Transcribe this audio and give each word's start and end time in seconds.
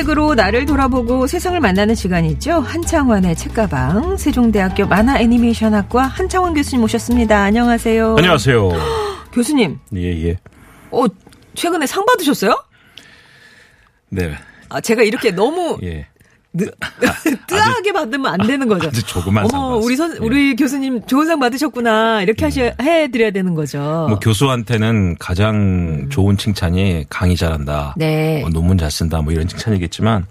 책으로 0.00 0.34
나를 0.34 0.66
돌아보고 0.66 1.26
세상을 1.26 1.58
만나는 1.60 1.94
시간이죠. 1.94 2.60
한창원의 2.60 3.36
책가방 3.36 4.16
세종대학교 4.16 4.86
만화 4.86 5.18
애니메이션학과 5.20 6.04
한창원 6.04 6.54
교수님 6.54 6.80
모셨습니다. 6.80 7.42
안녕하세요. 7.42 8.16
안녕하세요. 8.16 8.70
교수님, 9.32 9.78
예, 9.96 10.28
예. 10.28 10.36
어, 10.90 11.04
최근에 11.54 11.86
상 11.86 12.06
받으셨어요? 12.06 12.64
네. 14.08 14.34
아, 14.68 14.80
제가 14.80 15.02
이렇게 15.02 15.32
너무 15.32 15.78
예. 15.82 16.06
느, 16.52 16.64
뜨하게 17.46 17.92
받으면 17.94 18.26
안 18.40 18.46
되는 18.46 18.66
거죠. 18.66 18.88
아주 18.88 19.04
조그만 19.06 19.46
상 19.48 19.60
어머, 19.60 19.76
우리 19.76 19.94
선, 19.96 20.08
받았어요. 20.10 20.24
예. 20.24 20.26
우리 20.26 20.56
교수님 20.56 21.06
좋은 21.06 21.26
상 21.26 21.38
받으셨구나. 21.38 22.22
이렇게 22.22 22.44
하셔, 22.44 22.72
해드려야 22.80 23.30
되는 23.30 23.54
거죠. 23.54 23.78
뭐 24.08 24.18
교수한테는 24.18 25.16
가장 25.18 26.08
좋은 26.10 26.36
칭찬이 26.36 27.06
강의 27.08 27.36
잘한다. 27.36 27.94
네. 27.96 28.40
뭐 28.40 28.50
논문 28.50 28.78
잘 28.78 28.90
쓴다. 28.90 29.22
뭐 29.22 29.32
이런 29.32 29.46
칭찬이겠지만 29.46 30.26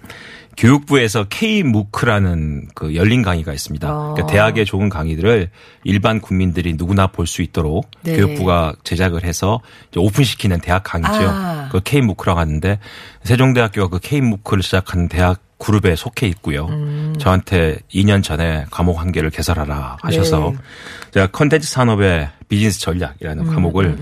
교육부에서 0.57 1.25
K 1.29 1.63
무크라는 1.63 2.67
그 2.75 2.93
열린 2.95 3.21
강의가 3.21 3.53
있습니다. 3.53 3.89
어. 3.89 4.13
그러니까 4.13 4.27
대학의 4.27 4.65
좋은 4.65 4.89
강의들을 4.89 5.49
일반 5.85 6.19
국민들이 6.19 6.73
누구나 6.73 7.07
볼 7.07 7.27
수 7.27 7.41
있도록 7.41 7.89
네. 8.01 8.17
교육부가 8.17 8.73
제작을 8.83 9.23
해서 9.23 9.61
오픈시키는 9.95 10.59
대학 10.59 10.83
강의죠. 10.83 11.29
아. 11.29 11.69
그 11.71 11.79
K 11.81 12.01
무크라고 12.01 12.39
하는데 12.39 12.77
세종대학교가 13.23 13.87
그 13.87 13.99
K 14.01 14.19
무크를 14.19 14.61
시작한 14.63 15.07
대학 15.07 15.39
그룹에 15.59 15.95
속해 15.95 16.27
있고요. 16.27 16.65
음. 16.67 17.13
저한테 17.19 17.79
2년 17.93 18.23
전에 18.23 18.65
과목 18.71 18.99
한 18.99 19.11
개를 19.11 19.29
개설하라 19.29 19.97
하셔서 20.01 20.39
네. 20.39 20.45
음, 20.47 20.57
제가 21.11 21.27
컨텐츠 21.27 21.69
산업의 21.69 22.29
비즈니스 22.47 22.79
전략이라는 22.79 23.45
과목을 23.45 23.97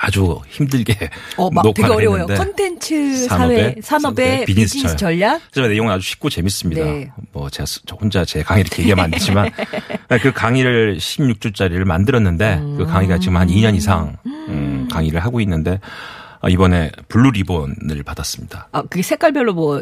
아주 0.00 0.40
힘들게 0.48 0.94
어, 1.36 1.50
막 1.50 1.62
되게 1.62 1.82
녹화를 1.82 1.96
어려워요. 1.96 2.22
했는데 2.22 2.36
컨텐츠 2.36 3.26
산업의, 3.26 3.76
산업의 3.82 4.44
비즈니스, 4.44 4.74
비즈니스 4.74 4.96
전략? 4.96 5.40
하지만 5.46 5.70
내용은 5.70 5.92
아주 5.92 6.08
쉽고 6.08 6.30
재밌습니다. 6.30 6.84
네. 6.84 7.10
뭐 7.32 7.50
제가 7.50 7.66
혼자 8.00 8.24
제 8.24 8.42
강의를 8.42 8.68
이렇게 8.68 8.82
얘기하면 8.82 9.06
안 9.06 9.10
되지만 9.10 9.50
그 10.22 10.32
강의를 10.32 10.98
16주짜리를 10.98 11.82
만들었는데 11.84 12.60
그 12.76 12.86
강의가 12.86 13.18
지금 13.18 13.36
한 13.36 13.48
2년 13.48 13.74
이상 13.74 14.16
음, 14.26 14.88
강의를 14.90 15.20
하고 15.20 15.40
있는데 15.40 15.72
아, 15.72 16.17
이번에 16.46 16.92
blue 17.08 17.32
ribbon을 17.32 18.02
받았습니다. 18.04 18.68
아, 18.70 18.82
그게 18.82 19.02
색깔별로 19.02 19.54
뭐, 19.54 19.80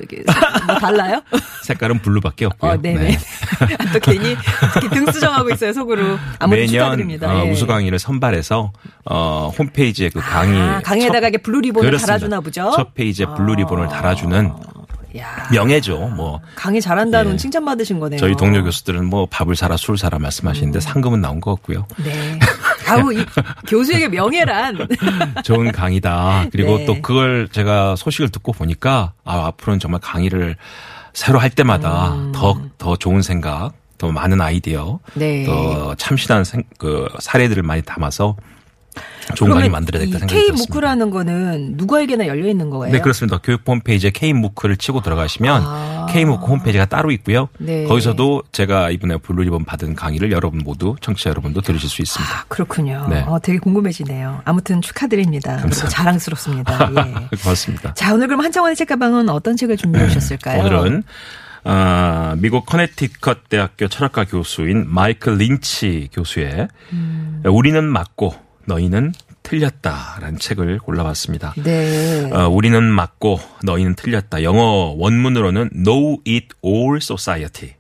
뭐 0.67 0.75
달라요? 0.79 1.21
색깔은 1.65 2.01
blue밖에 2.01 2.47
없고요. 2.47 2.71
어, 2.73 2.77
네네. 2.81 3.19
또 3.93 4.01
괜히 4.01 4.37
특히 4.75 4.89
등 4.89 5.11
수정하고 5.11 5.51
있어요, 5.51 5.73
속으로. 5.73 6.19
아무튼 6.39 6.67
매년. 6.67 7.23
어, 7.25 7.45
예. 7.45 7.51
우수 7.51 7.67
강의를 7.67 7.99
선발해서 7.99 8.73
어, 9.05 9.53
홈페이지에 9.59 10.09
그 10.09 10.21
강의 10.21 10.61
아, 10.61 10.81
강의에다가 10.81 11.29
이게 11.29 11.39
blue 11.39 11.61
ribbon을 11.61 11.91
그렇습니다. 11.91 12.07
달아주나 12.07 12.41
보죠? 12.41 12.73
첫 12.75 12.95
페이지에 12.95 13.27
blue 13.37 13.57
ribbon을 13.57 13.89
달아주는 13.89 14.53
야, 15.19 15.49
명예죠. 15.51 15.97
뭐 16.09 16.41
강의 16.55 16.81
잘한다는 16.81 17.35
예. 17.35 17.37
칭찬 17.37 17.65
받으신 17.65 17.99
거네요. 17.99 18.19
저희 18.19 18.35
동료 18.37 18.63
교수들은 18.63 19.05
뭐 19.07 19.27
밥을 19.27 19.57
사라 19.57 19.77
술 19.77 19.97
사라 19.97 20.19
말씀하시는데 20.19 20.81
상금은 20.81 21.21
나온 21.21 21.41
것 21.41 21.55
같고요. 21.55 21.87
네. 22.05 22.39
아우, 22.87 23.13
이 23.13 23.25
교수에게 23.67 24.09
명예란. 24.09 24.89
좋은 25.45 25.73
강의다. 25.73 26.47
그리고 26.53 26.79
네. 26.79 26.87
또 26.87 27.01
그걸 27.03 27.49
제가 27.51 27.97
소식을 27.97 28.31
듣고 28.31 28.53
보니까 28.53 29.13
아, 29.25 29.47
앞으로는 29.47 29.79
정말 29.79 30.01
강의를 30.01 30.57
새로 31.13 31.39
할 31.39 31.51
때마다 31.51 32.13
음. 32.15 32.33
더, 32.33 32.61
더 32.79 32.97
좋은 32.97 33.23
생각, 33.23 33.73
더 33.99 34.13
많은 34.13 34.41
아이디어, 34.41 35.01
네. 35.15 35.45
더 35.45 35.95
참신한 35.95 36.45
생, 36.45 36.63
그 36.79 37.09
사례들을 37.19 37.63
많이 37.63 37.83
담아서 37.83 38.37
좋은 39.35 39.51
강의 39.51 39.69
만들어야 39.69 40.01
되겠다 40.01 40.21
생각이 40.21 40.33
K 40.35 40.47
들었습니다. 40.47 40.75
MOOC이라는 40.75 41.11
거는 41.11 41.75
누구에게나 41.77 42.27
열려 42.27 42.49
있는 42.49 42.71
거예요? 42.71 42.93
네, 42.93 43.01
그렇습니다. 43.01 43.39
교육부 43.39 43.73
홈페이지에 43.73 44.11
K-MOOC을 44.11 44.77
치고 44.77 45.01
들어가시면 45.03 45.63
아. 45.65 46.07
K-MOOC 46.11 46.47
홈페이지가 46.47 46.87
따로 46.87 47.11
있고요. 47.11 47.49
네. 47.59 47.85
거기서도 47.85 48.45
제가 48.53 48.91
이번에 48.91 49.17
blue 49.19 49.43
ribbon 49.43 49.65
받은 49.65 49.95
강의를 49.95 50.31
여러분 50.33 50.61
모두 50.65 50.95
청취자 51.01 51.31
여러분도 51.31 51.61
들으실 51.61 51.89
수 51.89 52.03
있습니다. 52.03 52.35
아, 52.35 52.45
그렇군요. 52.49 53.07
네. 53.11 53.25
어, 53.27 53.39
되게 53.41 53.59
궁금해지네요. 53.59 54.43
아무튼 54.45 54.81
축하드립니다. 54.81 55.59
그리고 55.63 55.89
자랑스럽습니다. 55.89 56.91
예. 57.33 57.37
고맙습니다. 57.43 57.95
자, 57.95 58.15
오늘 58.15 58.29
그럼 58.29 58.41
한창원의 58.43 58.77
책가방은 58.77 59.29
어떤 59.29 59.57
책을 59.57 59.77
준비해 59.77 60.05
오셨을까요? 60.07 60.61
오늘은 60.61 61.03
아, 61.65 62.37
미국 62.39 62.65
커네티컷 62.65 63.49
대학교 63.49 63.89
철학과 63.89 64.25
교수인 64.25 64.87
마이클 64.89 65.37
린치 65.37 66.11
교수의 66.13 66.69
음. 66.93 67.43
우리는 67.45 67.85
맞고 67.85 68.46
너희는 68.67 69.13
틀렸다라는 69.43 70.39
책을 70.39 70.79
골라봤습니다. 70.81 71.55
네. 71.63 72.31
어, 72.33 72.49
우리는 72.49 72.83
맞고 72.83 73.39
너희는 73.63 73.95
틀렸다. 73.95 74.43
영어 74.43 74.95
원문으로는 74.97 75.71
Know 75.85 76.19
It 76.27 76.49
All 76.65 76.97
Society. 76.97 77.75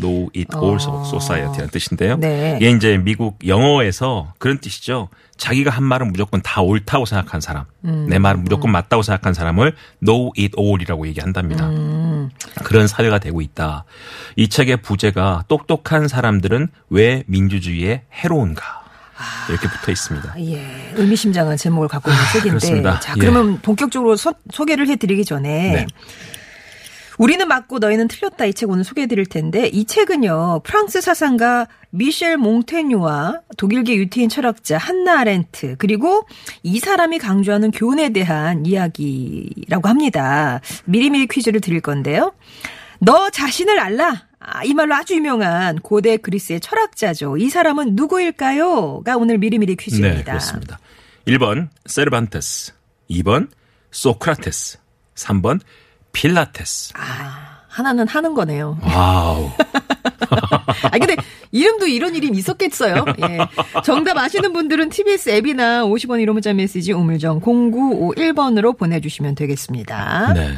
Know 0.00 0.30
It 0.34 0.48
All 0.56 0.76
Society라는 0.76 1.68
뜻인데요. 1.68 2.14
어. 2.14 2.16
네. 2.16 2.58
이게 2.60 2.70
이제 2.70 2.98
미국 2.98 3.38
영어에서 3.46 4.34
그런 4.38 4.58
뜻이죠. 4.58 5.08
자기가 5.36 5.70
한 5.70 5.84
말은 5.84 6.10
무조건 6.10 6.40
다 6.42 6.60
옳다고 6.60 7.04
생각한 7.04 7.40
사람, 7.40 7.64
음. 7.84 8.06
내 8.08 8.18
말은 8.18 8.44
무조건 8.44 8.70
맞다고 8.70 9.02
생각한 9.02 9.34
사람을 9.34 9.74
Know 10.04 10.30
It 10.38 10.56
All이라고 10.58 11.06
얘기한답니다. 11.08 11.68
음. 11.68 12.30
그런 12.64 12.86
사회가 12.86 13.18
되고 13.18 13.40
있다. 13.40 13.84
이 14.36 14.48
책의 14.48 14.78
부제가 14.82 15.44
똑똑한 15.48 16.08
사람들은 16.08 16.68
왜 16.90 17.24
민주주의에 17.26 18.02
해로운가 18.12 18.81
이렇게 19.48 19.68
붙어 19.68 19.92
있습니다. 19.92 20.34
예, 20.40 20.92
의미심장한 20.96 21.56
제목을 21.56 21.88
갖고 21.88 22.10
있는 22.10 22.22
책인데. 22.32 22.48
아, 22.48 22.50
그렇습니다. 22.50 23.00
자, 23.00 23.14
예. 23.16 23.20
그러면 23.20 23.60
본격적으로 23.60 24.16
소, 24.16 24.34
소개를 24.50 24.88
해드리기 24.88 25.24
전에. 25.24 25.72
네. 25.72 25.86
우리는 27.18 27.46
맞고 27.46 27.78
너희는 27.78 28.08
틀렸다 28.08 28.46
이 28.46 28.52
책 28.54 28.70
오늘 28.70 28.84
소개해 28.84 29.06
드릴 29.06 29.26
텐데 29.26 29.68
이 29.68 29.84
책은요 29.84 30.62
프랑스 30.64 31.00
사상가 31.02 31.68
미셸 31.90 32.38
몽테뉴와 32.38 33.40
독일계 33.58 33.94
유태인 33.96 34.28
철학자 34.30 34.78
한나 34.78 35.20
아렌트 35.20 35.76
그리고 35.78 36.26
이 36.62 36.80
사람이 36.80 37.18
강조하는 37.18 37.70
교훈에 37.70 38.08
대한 38.08 38.64
이야기라고 38.64 39.88
합니다. 39.88 40.60
미리미리 40.86 41.26
퀴즈를 41.28 41.60
드릴 41.60 41.80
건데요. 41.80 42.32
너 42.98 43.28
자신을 43.30 43.78
알라. 43.78 44.24
아, 44.44 44.64
이 44.64 44.74
말로 44.74 44.94
아주 44.94 45.14
유명한 45.14 45.78
고대 45.78 46.16
그리스의 46.16 46.60
철학자죠. 46.60 47.36
이 47.36 47.48
사람은 47.48 47.94
누구일까요?가 47.94 49.16
오늘 49.16 49.38
미리미리 49.38 49.76
퀴즈입니다. 49.76 50.16
네, 50.16 50.24
그렇습니다. 50.24 50.78
1번 51.26 51.68
세르반테스, 51.86 52.72
2번 53.10 53.48
소크라테스, 53.92 54.78
3번 55.14 55.60
필라테스. 56.12 56.94
아, 56.96 57.60
하나는 57.68 58.08
하는 58.08 58.34
거네요. 58.34 58.78
와우. 58.82 59.50
아 60.82 60.98
근데 60.98 61.16
이름도 61.52 61.86
이런 61.86 62.14
이름 62.16 62.34
있었겠어요. 62.34 63.04
예. 63.22 63.38
정답 63.84 64.16
아시는 64.18 64.52
분들은 64.52 64.88
TBS 64.88 65.30
앱이나 65.30 65.84
50원 65.84 66.22
1호 66.24 66.32
문자 66.32 66.52
메시지 66.52 66.92
우물정 66.92 67.40
0951번으로 67.40 68.76
보내주시면 68.76 69.36
되겠습니다. 69.36 70.32
네. 70.34 70.54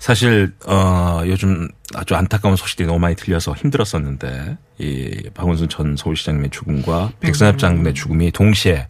사실 0.00 0.52
어 0.66 1.22
요즘 1.26 1.68
아주 1.94 2.16
안타까운 2.16 2.56
소식들이 2.56 2.86
너무 2.88 2.98
많이 2.98 3.14
들려서 3.14 3.52
힘들었었는데 3.54 4.56
이 4.78 5.28
박원순 5.34 5.68
전 5.68 5.94
서울시장님의 5.96 6.50
죽음과 6.50 7.12
백선엽 7.20 7.58
장군의 7.58 7.94
죽음이 7.94 8.32
동시에 8.32 8.88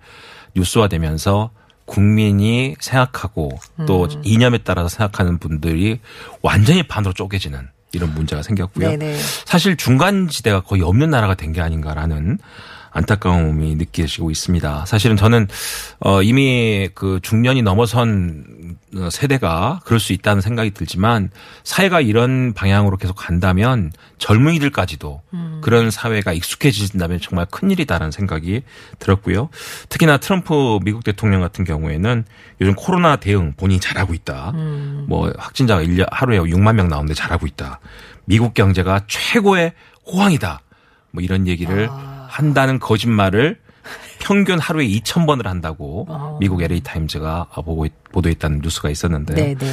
뉴스화되면서 0.55 1.51
국민이 1.85 2.77
생각하고 2.79 3.59
또 3.87 4.09
이념에 4.23 4.59
따라서 4.59 4.89
생각하는 4.89 5.39
분들이 5.39 5.99
완전히 6.43 6.85
반으로 6.85 7.13
쪼개지는 7.13 7.69
이런 7.93 8.15
문제가 8.15 8.43
생겼고요. 8.43 8.91
네네. 8.91 9.17
사실 9.45 9.77
중간 9.77 10.29
지대가 10.29 10.61
거의 10.61 10.83
없는 10.83 11.11
나라가 11.11 11.35
된 11.35 11.53
게 11.53 11.61
아닌가라는 11.61 12.39
안타까움이 12.93 13.77
느껴지고 13.77 14.31
있습니다. 14.31 14.85
사실은 14.87 15.17
저는 15.17 15.49
어 16.01 16.23
이미 16.23 16.89
그 16.95 17.21
중년이 17.23 17.63
넘어선 17.63 18.77
세대가 19.11 19.81
그럴 19.85 20.01
수 20.01 20.13
있다는 20.13 20.41
생각이 20.41 20.73
들지만 20.73 21.31
사회가 21.63 22.01
이런 22.01 22.53
방향으로 22.53 22.97
계속 22.97 23.15
간다면 23.15 23.93
젊은이들까지도 24.19 25.23
그런 25.61 25.91
사회가 25.91 26.33
익숙해진다면 26.33 27.21
정말 27.21 27.47
큰일이다라는 27.47 28.11
생각이 28.11 28.63
들었고요. 28.99 29.49
특히나 29.89 30.17
트럼프 30.19 30.79
미국 30.83 31.05
대통령 31.05 31.41
같은 31.41 31.65
경우에는 31.65 32.25
요즘 32.61 32.75
코로나 32.75 33.17
대응 33.17 33.53
본인이 33.57 33.81
잘하고 33.81 34.15
있다. 34.15 34.53
뭐 35.07 35.33
확진자가 35.39 35.83
1년 35.83 36.07
하루에 36.11 36.39
6만 36.39 36.75
명 36.75 36.89
나오는데 36.89 37.15
잘하고 37.15 37.47
있다. 37.47 37.81
미국 38.25 38.55
경제가 38.55 39.03
최고의 39.07 39.73
호황이다. 40.07 40.61
뭐 41.13 41.23
이런 41.23 41.47
얘기를 41.47 41.89
한다는 42.31 42.79
거짓말을 42.79 43.59
평균 44.21 44.59
하루에 44.59 44.87
2,000번을 44.87 45.45
한다고 45.45 46.07
미국 46.41 46.63
LA 46.63 46.81
타임즈가 46.81 47.47
보고 47.65 47.87
있- 47.87 47.93
보도했다는 48.13 48.61
뉴스가 48.63 48.91
있었는데 48.91 49.35
네, 49.35 49.55
네. 49.55 49.67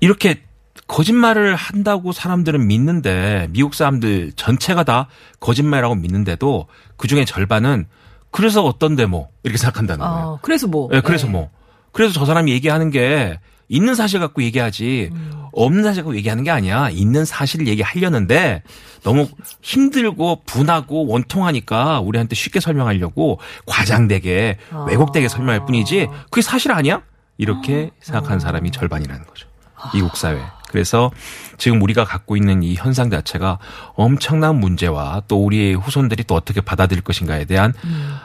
이렇게 0.00 0.42
거짓말을 0.86 1.54
한다고 1.54 2.12
사람들은 2.12 2.66
믿는데 2.66 3.48
미국 3.50 3.74
사람들 3.74 4.32
전체가 4.34 4.82
다 4.84 5.06
거짓말이라고 5.38 5.94
믿는데도 5.94 6.66
그 6.96 7.06
중에 7.06 7.24
절반은 7.24 7.86
그래서 8.32 8.64
어떤데 8.64 9.06
뭐 9.06 9.28
이렇게 9.42 9.58
생각한다는 9.58 10.04
거예요. 10.04 10.34
아, 10.34 10.38
그래서 10.42 10.66
뭐. 10.66 10.88
예, 10.92 11.00
그래서 11.00 11.26
네. 11.26 11.32
뭐. 11.32 11.50
그래서 11.92 12.12
저 12.14 12.24
사람이 12.24 12.50
얘기하는 12.52 12.90
게 12.90 13.38
있는 13.70 13.94
사실 13.94 14.18
갖고 14.20 14.42
얘기하지 14.42 15.10
없는 15.52 15.82
사실 15.84 16.02
갖고 16.02 16.16
얘기하는 16.16 16.44
게 16.44 16.50
아니야. 16.50 16.90
있는 16.90 17.24
사실을 17.24 17.68
얘기하려는데 17.68 18.62
너무 19.02 19.28
힘들고 19.62 20.42
분하고 20.44 21.06
원통하니까 21.06 22.00
우리한테 22.00 22.34
쉽게 22.34 22.60
설명하려고 22.60 23.38
과장되게 23.66 24.58
왜곡되게 24.88 25.28
설명할 25.28 25.64
뿐이지 25.64 26.08
그게 26.30 26.42
사실 26.42 26.72
아니야? 26.72 27.02
이렇게 27.38 27.90
생각하는 28.00 28.40
사람이 28.40 28.70
절반이라는 28.72 29.24
거죠. 29.24 29.48
미국 29.94 30.16
사회. 30.16 30.38
그래서 30.70 31.10
지금 31.58 31.82
우리가 31.82 32.04
갖고 32.04 32.36
있는 32.36 32.62
이 32.62 32.74
현상 32.74 33.10
자체가 33.10 33.58
엄청난 33.94 34.56
문제와 34.56 35.22
또 35.26 35.44
우리의 35.44 35.74
후손들이 35.74 36.24
또 36.24 36.34
어떻게 36.34 36.60
받아들일 36.60 37.02
것인가에 37.02 37.44
대한 37.44 37.72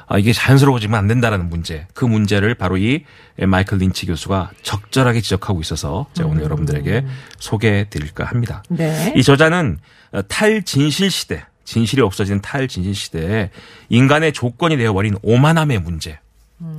아, 0.08 0.18
이게 0.18 0.32
자연스러워지면 0.32 0.98
안 0.98 1.08
된다라는 1.08 1.50
문제. 1.50 1.88
그 1.94 2.06
문제를 2.06 2.56
바로 2.56 2.78
이 2.78 3.04
마이클 3.40 3.80
린치 3.80 4.06
교수가 4.06 4.52
적절하게 4.62 5.22
지적하고 5.22 5.60
있어서 5.62 6.06
제가 6.14 6.30
오늘 6.30 6.44
여러분들에게 6.44 7.06
소개해 7.40 7.90
드릴까 7.90 8.26
합니다. 8.26 8.64
네. 8.70 9.14
이 9.16 9.24
저자는 9.24 9.80
어, 10.12 10.22
탈진실 10.22 11.10
시대, 11.10 11.44
진실이 11.64 12.02
없어지는 12.02 12.42
탈진실 12.42 12.94
시대에 12.96 13.50
인간의 13.90 14.34
조건이 14.34 14.78
되어버린 14.78 15.18
오만함의 15.24 15.80
문제. 15.80 16.20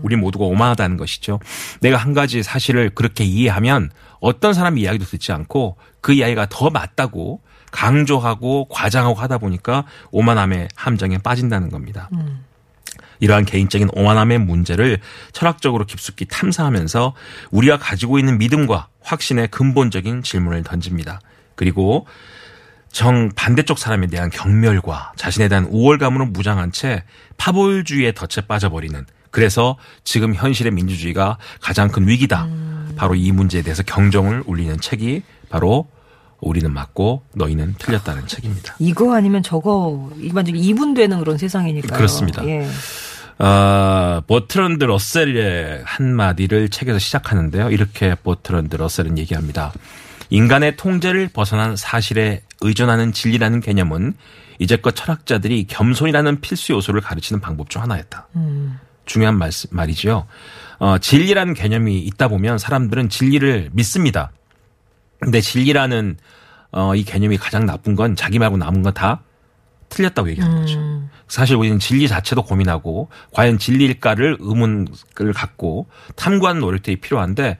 우리 0.03 0.17
모두가 0.17 0.45
오만하다는 0.45 0.97
것이죠. 0.97 1.39
내가 1.81 1.97
한 1.99 2.15
가지 2.15 2.43
사실을 2.43 2.91
그렇게 2.91 3.25
이해하면 3.25 3.91
어떤 4.21 4.55
사람 4.55 4.79
이야기도 4.79 5.05
듣지 5.05 5.33
않고 5.33 5.77
그 6.01 6.13
이야기가 6.13 6.47
더 6.51 6.71
맞다고 6.71 7.41
강조하고 7.73 8.69
과장하고 8.69 9.15
하다 9.15 9.39
보니까 9.39 9.85
오만함의 10.11 10.69
함정에 10.75 11.19
빠진다는 11.19 11.71
겁니다. 11.71 12.09
이러한 13.21 13.45
개인적인 13.45 13.91
오만함의 13.93 14.39
문제를 14.39 14.99
철학적으로 15.33 15.85
깊숙이 15.85 16.27
탐사하면서 16.27 17.15
우리가 17.51 17.79
가지고 17.79 18.19
있는 18.19 18.39
믿음과 18.39 18.89
확신의 19.03 19.49
근본적인 19.49 20.23
질문을 20.23 20.63
던집니다. 20.63 21.21
그리고 21.55 22.07
정 22.91 23.31
반대쪽 23.35 23.79
사람에 23.79 24.07
대한 24.07 24.31
경멸과 24.31 25.13
자신에 25.17 25.49
대한 25.49 25.65
우월감으로 25.67 26.27
무장한 26.27 26.73
채 26.73 27.05
파벌주의에 27.37 28.13
덫에 28.13 28.47
빠져버리는 28.47 29.05
그래서 29.37 29.77
지금 30.03 30.35
현실의 30.35 30.73
민주주의가 30.73 31.37
가장 31.61 31.91
큰 31.91 32.09
위기다. 32.09 32.49
바로 32.97 33.15
이 33.15 33.33
문제에 33.33 33.61
대해서 33.61 33.83
경종을 33.83 34.43
울리는 34.47 34.81
책이 34.81 35.25
바로 35.51 35.89
우리는 36.41 36.73
맞고 36.73 37.23
너희는 37.35 37.75
틀렸다는 37.77 38.27
책입니다. 38.27 38.77
이거 38.79 39.15
아니면 39.15 39.43
저거 39.43 40.11
일반적으로 40.17 40.63
이분되는 40.65 41.19
그런 41.19 41.37
세상이니까요. 41.37 41.99
그렇습니다. 41.99 42.47
예. 42.47 42.67
어, 43.39 44.23
버트런드 44.27 44.85
러셀의 44.85 45.83
한마디를 45.85 46.71
책에서 46.71 46.99
시작하는데요. 46.99 47.69
이렇게 47.73 48.15
버트런드 48.15 48.77
러셀은 48.77 49.19
얘기합니다. 49.19 49.71
인간의 50.31 50.79
통제를 50.79 51.29
벗어난 51.29 51.77
사실에 51.77 52.41
의존하는 52.63 53.13
진리라는 53.13 53.61
개념은 53.61 54.15
이제껏 54.61 54.97
철학자들이 54.97 55.67
겸손이라는 55.67 56.41
필수 56.41 56.73
요소를 56.73 57.03
가르치는 57.03 57.43
방법 57.43 57.69
중 57.69 57.83
하나였다. 57.83 58.29
중요한 59.07 59.39
말, 59.39 59.51
말이죠. 59.71 60.27
어, 60.79 60.99
진리라는 60.99 61.55
개념이 61.55 62.01
있다 62.01 62.29
보면 62.29 62.59
사람들은 62.59 63.09
진리를 63.09 63.71
믿습니다. 63.73 64.31
근데 65.21 65.41
진리라는 65.41 66.19
어, 66.73 66.95
이 66.95 67.05
개념이 67.05 67.39
가장 67.39 67.65
나쁜 67.65 67.97
건 67.97 68.17
자기 68.17 68.39
말고 68.39 68.59
남은 68.59 68.83
건 68.83 68.93
다 68.93 69.23
틀렸다고 69.89 70.29
얘기하는 70.31 70.61
거죠. 70.61 70.81
사실 71.29 71.57
우리는 71.57 71.79
진리 71.79 72.09
자체도 72.09 72.43
고민하고 72.43 73.09
과연 73.33 73.59
진리일까를 73.59 74.37
의문을 74.41 75.33
갖고 75.35 75.87
탐구하는 76.17 76.61
노력들이 76.61 76.97
필요한데 76.97 77.59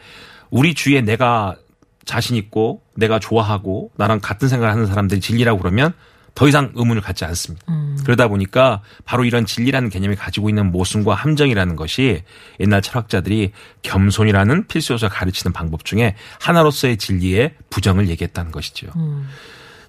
우리 0.51 0.75
주위에 0.75 1.01
내가 1.01 1.57
자신 2.05 2.37
있고 2.37 2.83
내가 2.95 3.19
좋아하고 3.19 3.91
나랑 3.97 4.21
같은 4.21 4.49
생각을 4.49 4.73
하는 4.73 4.87
사람들이 4.87 5.21
진리라고 5.21 5.59
그러면 5.59 5.93
더 6.37 6.47
이상 6.47 6.71
의문을 6.75 7.03
갖지 7.03 7.25
않습니다. 7.25 7.65
그러다 8.05 8.29
보니까 8.29 8.83
바로 9.05 9.25
이런 9.25 9.47
진리라는 9.47 9.89
개념이 9.89 10.15
가지고 10.15 10.49
있는 10.51 10.71
모순과 10.71 11.15
함정이라는 11.15 11.75
것이 11.77 12.23
옛날 12.61 12.83
철학자들이 12.83 13.53
겸손이라는 13.83 14.69
필수 14.69 14.93
요소를 14.93 15.11
가르치는 15.13 15.53
방법 15.53 15.85
중에 15.85 16.15
하나로서의 16.41 16.99
진리의 16.99 17.55
부정을 17.71 18.09
얘기했다는 18.11 18.53
것이죠. 18.53 18.89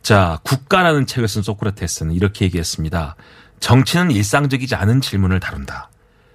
자, 0.02 0.40
국가라는 0.44 1.06
책을 1.06 1.28
쓴 1.28 1.42
소크라테스는 1.44 2.14
이렇게 2.16 2.46
얘기했습니다. 2.46 3.18
정치는 3.60 4.12
일상적이지 4.12 4.74
않은 4.76 5.02
질문을 5.02 5.42
다룬다. 5.42 5.90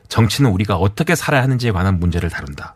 정치는 0.08 0.50
우리가 0.50 0.76
어떻게 0.76 1.14
살아야 1.14 1.42
하는지에 1.42 1.70
관한 1.72 1.98
문제를 1.98 2.28
다룬다. 2.28 2.74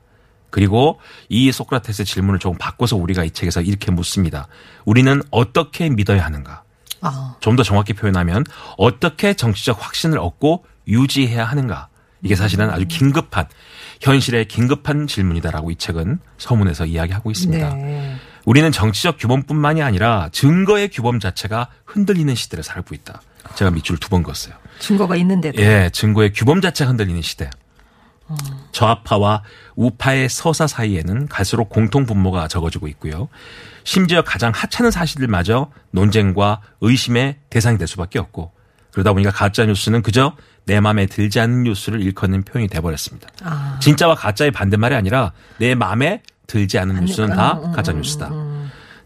그리고 0.48 0.98
이 1.28 1.52
소크라테스의 1.52 2.06
질문을 2.06 2.38
조금 2.38 2.56
바꿔서 2.56 2.96
우리가 2.96 3.24
이 3.24 3.30
책에서 3.30 3.60
이렇게 3.60 3.90
묻습니다. 3.90 4.48
우리는 4.86 5.20
어떻게 5.30 5.90
믿어야 5.90 6.24
하는가? 6.24 6.62
아, 7.00 7.36
좀더 7.40 7.62
정확히 7.62 7.92
표현하면 7.92 8.44
어떻게 8.76 9.34
정치적 9.34 9.84
확신을 9.84 10.18
얻고 10.18 10.64
유지해야 10.88 11.44
하는가? 11.44 11.88
이게 12.22 12.34
사실은 12.34 12.70
아주 12.70 12.86
긴급한 12.88 13.46
현실의 14.00 14.46
긴급한 14.48 15.06
질문이다라고 15.06 15.70
이 15.70 15.76
책은 15.76 16.18
서문에서 16.38 16.86
이야기하고 16.86 17.30
있습니다. 17.30 17.74
네. 17.74 18.16
우리는 18.44 18.70
정치적 18.72 19.18
규범뿐만이 19.18 19.82
아니라 19.82 20.28
증거의 20.32 20.88
규범 20.88 21.20
자체가 21.20 21.68
흔들리는 21.84 22.34
시대를 22.34 22.64
살고 22.64 22.94
있다. 22.94 23.20
제가 23.54 23.70
밑줄 23.70 23.98
두번 23.98 24.22
그었어요. 24.22 24.54
증거가 24.78 25.16
있는데도. 25.16 25.60
예, 25.62 25.90
증거의 25.92 26.32
규범 26.32 26.60
자체가 26.60 26.90
흔들리는 26.90 27.22
시대. 27.22 27.50
저하파와 28.72 29.42
우파의 29.76 30.28
서사 30.28 30.66
사이에는 30.66 31.28
갈수록 31.28 31.68
공통 31.68 32.06
분모가 32.06 32.48
적어지고 32.48 32.88
있고요. 32.88 33.28
심지어 33.86 34.20
가장 34.22 34.52
하찮은 34.52 34.90
사실들마저 34.90 35.70
논쟁과 35.92 36.60
의심의 36.80 37.36
대상이 37.50 37.78
될 37.78 37.86
수밖에 37.86 38.18
없고 38.18 38.52
그러다 38.90 39.12
보니까 39.12 39.30
가짜 39.30 39.64
뉴스는 39.64 40.02
그저 40.02 40.36
내 40.64 40.80
마음에 40.80 41.06
들지 41.06 41.38
않는 41.38 41.62
뉴스를 41.62 42.02
일컫는 42.02 42.42
표현이 42.42 42.66
돼버렸습니다. 42.68 43.28
아. 43.44 43.78
진짜와 43.80 44.16
가짜의 44.16 44.50
반대말이 44.50 44.96
아니라 44.96 45.32
내 45.58 45.76
마음에 45.76 46.22
들지 46.48 46.78
않는 46.80 47.04
뉴스는 47.04 47.36
다 47.36 47.60
가짜 47.74 47.92
뉴스다. 47.92 48.32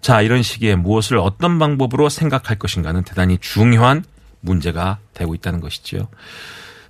자, 0.00 0.22
이런 0.22 0.42
시기에 0.42 0.76
무엇을 0.76 1.18
어떤 1.18 1.58
방법으로 1.58 2.08
생각할 2.08 2.58
것인가는 2.58 3.02
대단히 3.02 3.36
중요한 3.38 4.02
문제가 4.40 4.98
되고 5.12 5.34
있다는 5.34 5.60
것이지요. 5.60 6.08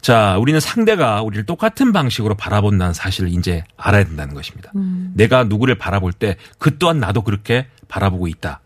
자, 0.00 0.38
우리는 0.38 0.58
상대가 0.60 1.22
우리를 1.22 1.44
똑같은 1.46 1.92
방식으로 1.92 2.34
바라본다는 2.34 2.94
사실을 2.94 3.30
이제 3.30 3.64
알아야 3.76 4.04
된다는 4.04 4.34
것입니다. 4.34 4.70
내가 5.14 5.44
누구를 5.44 5.76
바라볼 5.76 6.12
때 6.12 6.36
그 6.58 6.78
또한 6.78 6.98
나도 6.98 7.22
그렇게 7.22 7.66
바라보고 7.88 8.28
있다. 8.28 8.60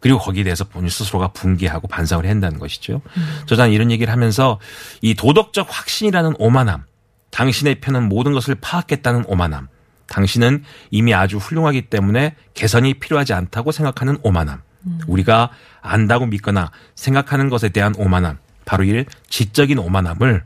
그리고 0.00 0.18
거기에 0.18 0.44
대해서 0.44 0.64
본인 0.64 0.88
스스로가 0.88 1.28
분개하고 1.28 1.88
반성을 1.88 2.26
한다는 2.26 2.58
것이죠. 2.58 3.02
저자는 3.46 3.72
이런 3.72 3.90
얘기를 3.90 4.10
하면서 4.12 4.58
이 5.02 5.14
도덕적 5.14 5.66
확신이라는 5.68 6.36
오만함, 6.38 6.84
당신의 7.30 7.80
편은 7.80 8.08
모든 8.08 8.32
것을 8.32 8.54
파악했다는 8.54 9.24
오만함, 9.26 9.68
당신은 10.06 10.64
이미 10.90 11.12
아주 11.14 11.36
훌륭하기 11.36 11.82
때문에 11.82 12.34
개선이 12.54 12.94
필요하지 12.94 13.34
않다고 13.34 13.72
생각하는 13.72 14.18
오만함, 14.22 14.62
우리가 15.06 15.50
안다고 15.82 16.26
믿거나 16.26 16.70
생각하는 16.94 17.50
것에 17.50 17.68
대한 17.68 17.94
오만함, 17.98 18.38
바로 18.64 18.84
이 18.84 19.04
지적인 19.28 19.78
오만함을 19.78 20.44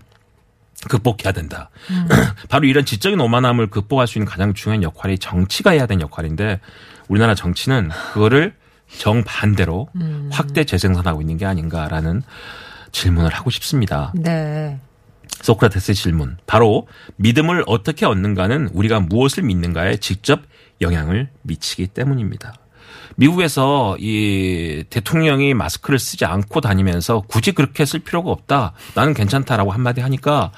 극복해야 0.88 1.32
된다. 1.32 1.70
바로 2.48 2.66
이런 2.66 2.84
지적인 2.84 3.20
오만함을 3.20 3.68
극복할 3.68 4.06
수 4.06 4.18
있는 4.18 4.30
가장 4.30 4.54
중요한 4.54 4.82
역할이 4.82 5.18
정치가 5.18 5.70
해야 5.70 5.86
되는 5.86 6.02
역할인데 6.02 6.60
우리나라 7.08 7.34
정치는 7.34 7.90
그거를 8.12 8.54
정반대로 8.98 9.88
확대 10.30 10.64
재생산하고 10.64 11.20
있는 11.20 11.36
게 11.36 11.46
아닌가라는 11.46 12.22
질문을 12.92 13.30
하고 13.30 13.50
싶습니다. 13.50 14.12
네. 14.14 14.78
소크라테스의 15.42 15.94
질문. 15.94 16.36
바로 16.46 16.86
믿음을 17.16 17.64
어떻게 17.66 18.06
얻는가는 18.06 18.70
우리가 18.72 19.00
무엇을 19.00 19.42
믿는가에 19.42 19.96
직접 19.96 20.42
영향을 20.80 21.28
미치기 21.42 21.88
때문입니다. 21.88 22.54
미국에서 23.16 23.96
이 23.98 24.84
대통령이 24.90 25.54
마스크를 25.54 25.98
쓰지 25.98 26.24
않고 26.24 26.60
다니면서 26.60 27.22
굳이 27.26 27.52
그렇게 27.52 27.84
쓸 27.84 28.00
필요가 28.00 28.30
없다. 28.30 28.72
나는 28.94 29.14
괜찮다라고 29.14 29.70
한마디 29.72 30.00
하니까 30.00 30.52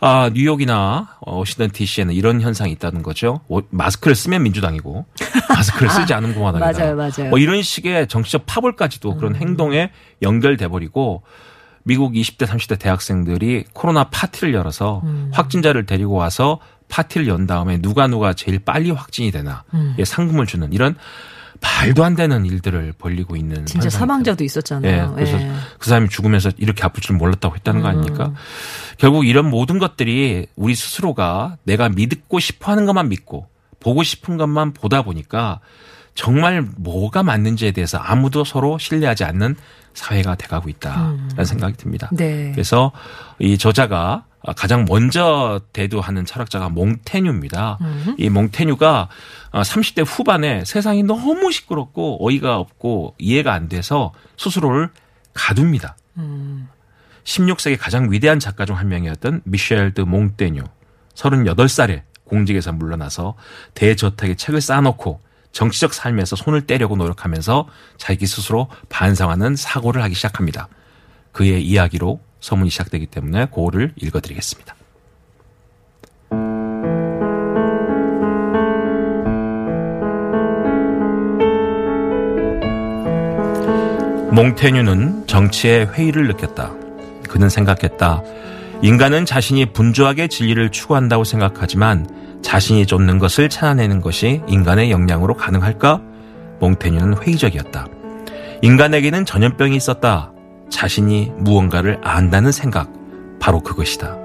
아, 0.00 0.30
뉴욕이나 0.32 1.16
어, 1.20 1.38
워싱턴 1.38 1.70
DC에는 1.70 2.14
이런 2.14 2.40
현상이 2.40 2.70
있다는 2.72 3.02
거죠. 3.02 3.40
오- 3.48 3.62
마스크를 3.70 4.14
쓰면 4.14 4.44
민주당이고 4.44 5.06
마스크를 5.50 5.90
쓰지 5.90 6.14
않으면 6.14 6.36
공화당이다. 6.36 6.78
맞아요, 6.78 6.96
맞아요. 6.96 7.30
뭐 7.30 7.38
이런 7.40 7.62
식의 7.62 8.06
정치적 8.06 8.44
파벌까지도 8.46 9.16
그런 9.16 9.34
행동에 9.34 9.90
연결돼 10.22 10.68
버리고 10.68 11.22
미국 11.82 12.12
20대 12.12 12.46
30대 12.46 12.78
대학생들이 12.78 13.64
코로나 13.72 14.04
파티를 14.04 14.54
열어서 14.54 15.02
확진자를 15.32 15.86
데리고 15.86 16.14
와서 16.14 16.60
파티를 16.90 17.26
연 17.28 17.46
다음에 17.46 17.78
누가 17.80 18.06
누가 18.06 18.34
제일 18.34 18.58
빨리 18.60 18.90
확진이 18.90 19.30
되나 19.30 19.64
예, 19.98 20.04
상금을 20.04 20.46
주는 20.46 20.72
이런 20.72 20.96
말도 21.60 22.04
안 22.04 22.14
되는 22.14 22.44
일들을 22.44 22.94
벌리고 22.98 23.36
있는 23.36 23.66
진짜 23.66 23.84
현상이 23.84 24.00
사망자도 24.00 24.42
예, 24.42 24.46
있었잖아요. 24.46 25.14
그래서 25.14 25.40
예. 25.40 25.52
그 25.78 25.88
사람이 25.88 26.08
죽으면서 26.08 26.50
이렇게 26.56 26.84
아플 26.84 27.00
줄 27.00 27.16
몰랐다고 27.16 27.54
했다는 27.56 27.82
거 27.82 27.88
아닙니까? 27.88 28.32
결국 28.96 29.26
이런 29.26 29.48
모든 29.50 29.78
것들이 29.78 30.46
우리 30.56 30.74
스스로가 30.74 31.56
내가 31.64 31.88
믿고 31.88 32.38
싶어 32.38 32.72
하는 32.72 32.86
것만 32.86 33.08
믿고 33.08 33.48
보고 33.80 34.02
싶은 34.02 34.36
것만 34.36 34.72
보다 34.72 35.02
보니까 35.02 35.60
정말 36.14 36.66
뭐가 36.76 37.22
맞는지에 37.22 37.70
대해서 37.70 37.98
아무도 37.98 38.44
서로 38.44 38.78
신뢰하지 38.78 39.24
않는 39.24 39.54
사회가 39.94 40.34
돼가고 40.34 40.68
있다라는 40.68 41.44
생각이 41.44 41.76
듭니다. 41.76 42.08
네. 42.12 42.50
그래서 42.52 42.92
이 43.38 43.58
저자가 43.58 44.24
가장 44.56 44.84
먼저 44.88 45.60
대두하는 45.72 46.24
철학자가 46.24 46.68
몽테뉴입니다. 46.68 47.78
이 48.18 48.28
몽테뉴가 48.28 49.08
30대 49.52 50.04
후반에 50.06 50.64
세상이 50.64 51.02
너무 51.02 51.50
시끄럽고 51.52 52.26
어이가 52.26 52.56
없고 52.56 53.14
이해가 53.18 53.52
안 53.52 53.68
돼서 53.68 54.12
스스로를 54.36 54.90
가둡니다. 55.34 55.96
16세기 57.24 57.76
가장 57.78 58.10
위대한 58.10 58.38
작가 58.38 58.64
중 58.64 58.76
한 58.76 58.88
명이었던 58.88 59.42
미셸 59.44 59.92
드 59.94 60.00
몽테뉴. 60.02 60.62
38살에 61.14 62.02
공직에서 62.24 62.72
물러나서 62.72 63.34
대저택에 63.74 64.34
책을 64.34 64.60
쌓아놓고 64.60 65.20
정치적 65.52 65.94
삶에서 65.94 66.36
손을 66.36 66.66
떼려고 66.66 66.96
노력하면서 66.96 67.66
자기 67.96 68.26
스스로 68.26 68.68
반성하는 68.88 69.56
사고를 69.56 70.02
하기 70.04 70.14
시작합니다. 70.14 70.68
그의 71.32 71.66
이야기로 71.66 72.20
서문이 72.40 72.70
시작되기 72.70 73.06
때문에 73.06 73.46
그거를 73.46 73.92
읽어드리겠습니다. 73.96 74.74
몽테뉴는 84.30 85.26
정치의 85.26 85.86
회의를 85.94 86.28
느꼈다. 86.28 86.72
그는 87.28 87.48
생각했다. 87.48 88.22
인간은 88.82 89.26
자신이 89.26 89.72
분주하게 89.72 90.28
진리를 90.28 90.70
추구한다고 90.70 91.24
생각하지만 91.24 92.06
자신이 92.42 92.86
쫓는 92.86 93.18
것을 93.18 93.48
찾아내는 93.48 94.00
것이 94.00 94.40
인간의 94.46 94.92
역량으로 94.92 95.34
가능할까? 95.34 96.00
몽테뉴는 96.60 97.22
회의적이었다. 97.22 97.88
인간에게는 98.62 99.24
전염병이 99.24 99.76
있었다. 99.76 100.32
자신이 100.70 101.32
무언가를 101.38 102.00
안다는 102.02 102.52
생각. 102.52 102.92
바로 103.40 103.60
그것이다. 103.60 104.16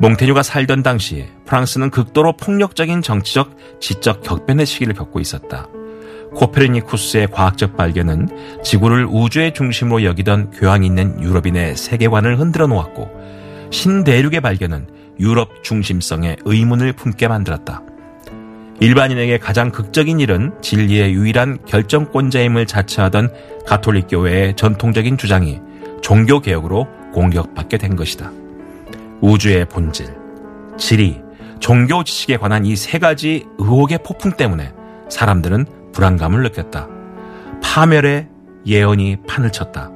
몽테뉴가 0.00 0.42
살던 0.42 0.82
당시 0.82 1.26
프랑스는 1.46 1.90
극도로 1.90 2.36
폭력적인 2.36 3.02
정치적, 3.02 3.80
지적 3.80 4.22
격변의 4.22 4.66
시기를 4.66 4.94
겪고 4.94 5.20
있었다. 5.20 5.68
코페르니쿠스의 6.34 7.28
과학적 7.28 7.76
발견은 7.76 8.28
지구를 8.64 9.06
우주의 9.08 9.54
중심으로 9.54 10.02
여기던 10.02 10.50
교양 10.50 10.82
있는 10.82 11.22
유럽인의 11.22 11.76
세계관을 11.76 12.40
흔들어 12.40 12.66
놓았고 12.66 13.70
신대륙의 13.70 14.40
발견은 14.40 14.88
유럽 15.20 15.62
중심성의 15.62 16.38
의문을 16.44 16.92
품게 16.94 17.28
만들었다. 17.28 17.82
일반인에게 18.80 19.38
가장 19.38 19.70
극적인 19.70 20.20
일은 20.20 20.52
진리의 20.60 21.14
유일한 21.14 21.58
결정권자임을 21.66 22.66
자처하던 22.66 23.32
가톨릭 23.66 24.08
교회의 24.10 24.56
전통적인 24.56 25.16
주장이 25.16 25.60
종교 26.02 26.40
개혁으로 26.40 26.86
공격받게 27.12 27.78
된 27.78 27.96
것이다. 27.96 28.30
우주의 29.20 29.64
본질, 29.64 30.14
지리, 30.76 31.20
종교 31.60 32.04
지식에 32.04 32.36
관한 32.36 32.66
이 32.66 32.76
세 32.76 32.98
가지 32.98 33.46
의혹의 33.58 34.00
폭풍 34.04 34.32
때문에 34.32 34.72
사람들은 35.08 35.66
불안감을 35.92 36.42
느꼈다. 36.42 36.88
파멸의 37.62 38.28
예언이 38.66 39.18
판을 39.26 39.52
쳤다. 39.52 39.90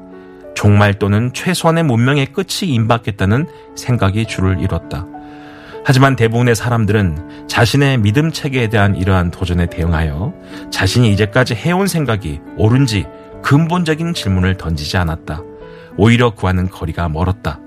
종말 0.54 0.94
또는 0.94 1.32
최소한의 1.34 1.84
문명의 1.84 2.26
끝이 2.26 2.70
임박했다는 2.70 3.46
생각이 3.76 4.26
줄을 4.26 4.60
이뤘다. 4.60 5.06
하지만 5.84 6.16
대부분의 6.16 6.54
사람들은 6.54 7.46
자신의 7.48 7.98
믿음 7.98 8.30
체계에 8.30 8.68
대한 8.68 8.94
이러한 8.94 9.30
도전에 9.30 9.66
대응하여 9.66 10.34
자신이 10.70 11.12
이제까지 11.12 11.54
해온 11.54 11.86
생각이 11.86 12.40
옳은지 12.56 13.06
근본적인 13.42 14.14
질문을 14.14 14.56
던지지 14.56 14.96
않았다. 14.96 15.42
오히려 15.96 16.34
그와는 16.34 16.68
거리가 16.68 17.08
멀었다. 17.08 17.60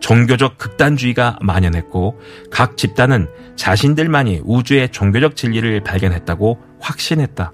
종교적 0.00 0.58
극단주의가 0.58 1.38
만연했고 1.40 2.20
각 2.50 2.76
집단은 2.76 3.28
자신들만이 3.56 4.42
우주의 4.44 4.88
종교적 4.88 5.36
진리를 5.36 5.80
발견했다고 5.80 6.58
확신했다. 6.80 7.52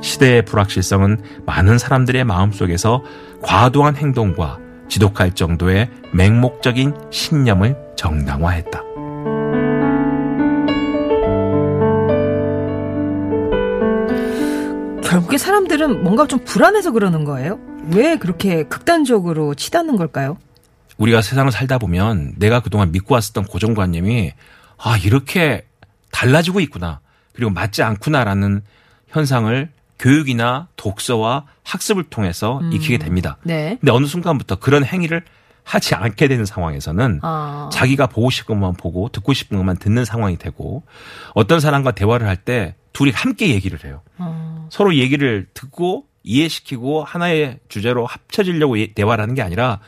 시대의 0.00 0.42
불확실성은 0.44 1.20
많은 1.46 1.78
사람들의 1.78 2.24
마음속에서 2.24 3.02
과도한 3.42 3.96
행동과 3.96 4.58
지독할 4.88 5.34
정도의 5.34 5.88
맹목적인 6.12 6.94
신념을 7.10 7.76
정당화했다. 7.96 8.87
결국에 15.08 15.38
사람들은 15.38 16.02
뭔가 16.02 16.26
좀 16.26 16.40
불안해서 16.44 16.90
그러는 16.92 17.24
거예요? 17.24 17.58
왜 17.92 18.16
그렇게 18.18 18.64
극단적으로 18.64 19.54
치닫는 19.54 19.96
걸까요? 19.96 20.36
우리가 20.98 21.22
세상을 21.22 21.50
살다 21.50 21.78
보면 21.78 22.34
내가 22.36 22.60
그동안 22.60 22.92
믿고 22.92 23.14
왔었던 23.14 23.44
고정관념이 23.44 24.32
아, 24.76 24.96
이렇게 24.98 25.66
달라지고 26.12 26.60
있구나. 26.60 27.00
그리고 27.32 27.50
맞지 27.50 27.82
않구나라는 27.82 28.62
현상을 29.08 29.70
교육이나 29.98 30.68
독서와 30.76 31.44
학습을 31.64 32.04
통해서 32.04 32.60
익히게 32.70 32.98
됩니다. 32.98 33.38
네. 33.44 33.78
근데 33.80 33.90
어느 33.90 34.04
순간부터 34.06 34.56
그런 34.56 34.84
행위를 34.84 35.24
하지 35.64 35.94
않게 35.94 36.28
되는 36.28 36.44
상황에서는 36.44 37.20
아. 37.22 37.70
자기가 37.72 38.06
보고 38.08 38.30
싶은 38.30 38.60
것만 38.60 38.74
보고 38.74 39.08
듣고 39.08 39.32
싶은 39.32 39.56
것만 39.56 39.78
듣는 39.78 40.04
상황이 40.04 40.36
되고 40.36 40.82
어떤 41.34 41.60
사람과 41.60 41.92
대화를 41.92 42.26
할 42.26 42.36
때 42.36 42.74
둘이 42.92 43.12
함께 43.12 43.50
얘기를 43.50 43.78
해요. 43.84 44.00
어. 44.18 44.47
서로 44.70 44.94
얘기를 44.94 45.46
듣고 45.54 46.06
이해시키고 46.24 47.04
하나의 47.04 47.58
주제로 47.68 48.06
합쳐지려고 48.06 48.78
예- 48.78 48.92
대화를 48.92 49.22
하는 49.22 49.34
게 49.34 49.42
아니라 49.42 49.80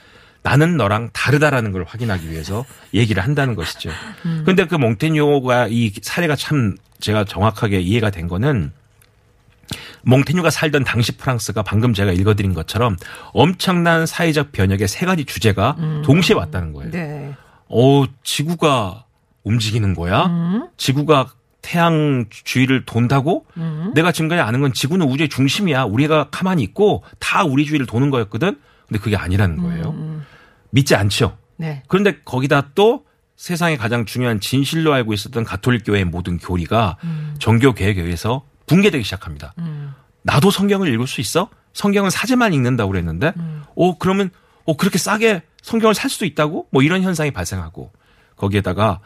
나는 0.43 0.77
너랑 0.79 1.11
다르다라는 1.13 1.71
걸 1.73 1.85
확인하기 1.87 2.31
위해서 2.31 2.65
얘기를 2.95 3.23
한다는 3.23 3.55
것이죠. 3.55 3.91
그런데 4.23 4.65
그 4.67 4.75
몽테뉴가 4.77 5.69
이 5.69 5.93
사례가 6.01 6.35
참 6.37 6.77
제가 6.99 7.25
정확하게 7.25 7.81
이해가 7.81 8.11
된 8.11 8.27
거는 8.27 8.73
몽테뉴가 10.03 10.51
살던 10.51 10.85
당시 10.85 11.17
프랑스가 11.17 11.63
방금 11.63 11.93
제가 11.93 12.13
읽어드린 12.13 12.55
것처럼 12.55 12.97
엄청난 13.33 14.07
사회적 14.07 14.53
변혁의 14.53 14.89
세 14.89 15.05
가지 15.07 15.25
주제가 15.25 15.77
동시에 16.05 16.35
왔다는 16.35 16.73
거예요. 16.73 16.91
네. 16.91 17.35
어, 17.69 18.05
지구가 18.25 19.05
움직이는 19.45 19.95
거야? 19.95 20.31
지구가 20.77 21.33
태양 21.63 22.27
주위를 22.31 22.85
돈다고? 22.87 23.47
내가 23.95 24.13
지금까지 24.13 24.41
아는 24.41 24.61
건 24.61 24.73
지구는 24.73 25.07
우주의 25.07 25.29
중심이야. 25.29 25.85
우리가 25.85 26.29
가만히 26.31 26.63
있고 26.63 27.05
다 27.19 27.45
우리 27.45 27.65
주위를 27.67 27.87
도는 27.87 28.11
거였거든? 28.11 28.59
근데 28.89 29.01
그게 29.01 29.17
아니라는 29.17 29.63
거예요. 29.63 30.23
믿지 30.71 30.95
않죠? 30.95 31.37
네. 31.57 31.83
그런데 31.89 32.19
거기다 32.25 32.71
또 32.75 33.05
세상에 33.37 33.77
가장 33.77 34.05
중요한 34.05 34.41
진실로 34.41 34.93
알고 34.93 35.13
있었던 35.13 35.45
가톨릭 35.45 35.85
교회의 35.87 36.05
모든 36.05 36.39
교리가 36.39 36.97
종교 37.39 37.73
개혁에 37.73 38.03
의해서 38.03 38.45
붕괴되기 38.67 39.05
시작합니다. 39.05 39.55
나도 40.23 40.51
성경을 40.51 40.93
읽을 40.93 41.07
수 41.07 41.21
있어? 41.21 41.49
성경은 41.73 42.11
사제만 42.11 42.53
읽는다고 42.53 42.91
그랬는데, 42.91 43.33
오, 43.75 43.97
그러면, 43.97 44.31
오, 44.67 44.77
그렇게 44.77 44.99
싸게 44.99 45.43
성경을 45.63 45.95
살 45.95 46.11
수도 46.11 46.25
있다고? 46.25 46.67
뭐 46.71 46.83
이런 46.83 47.03
현상이 47.03 47.31
발생하고, 47.31 47.93
거기에다가 48.37 49.01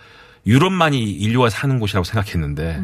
유럽만이 0.47 1.03
인류가 1.03 1.51
사는 1.51 1.79
곳이라고 1.79 2.05
생각했는데, 2.05 2.83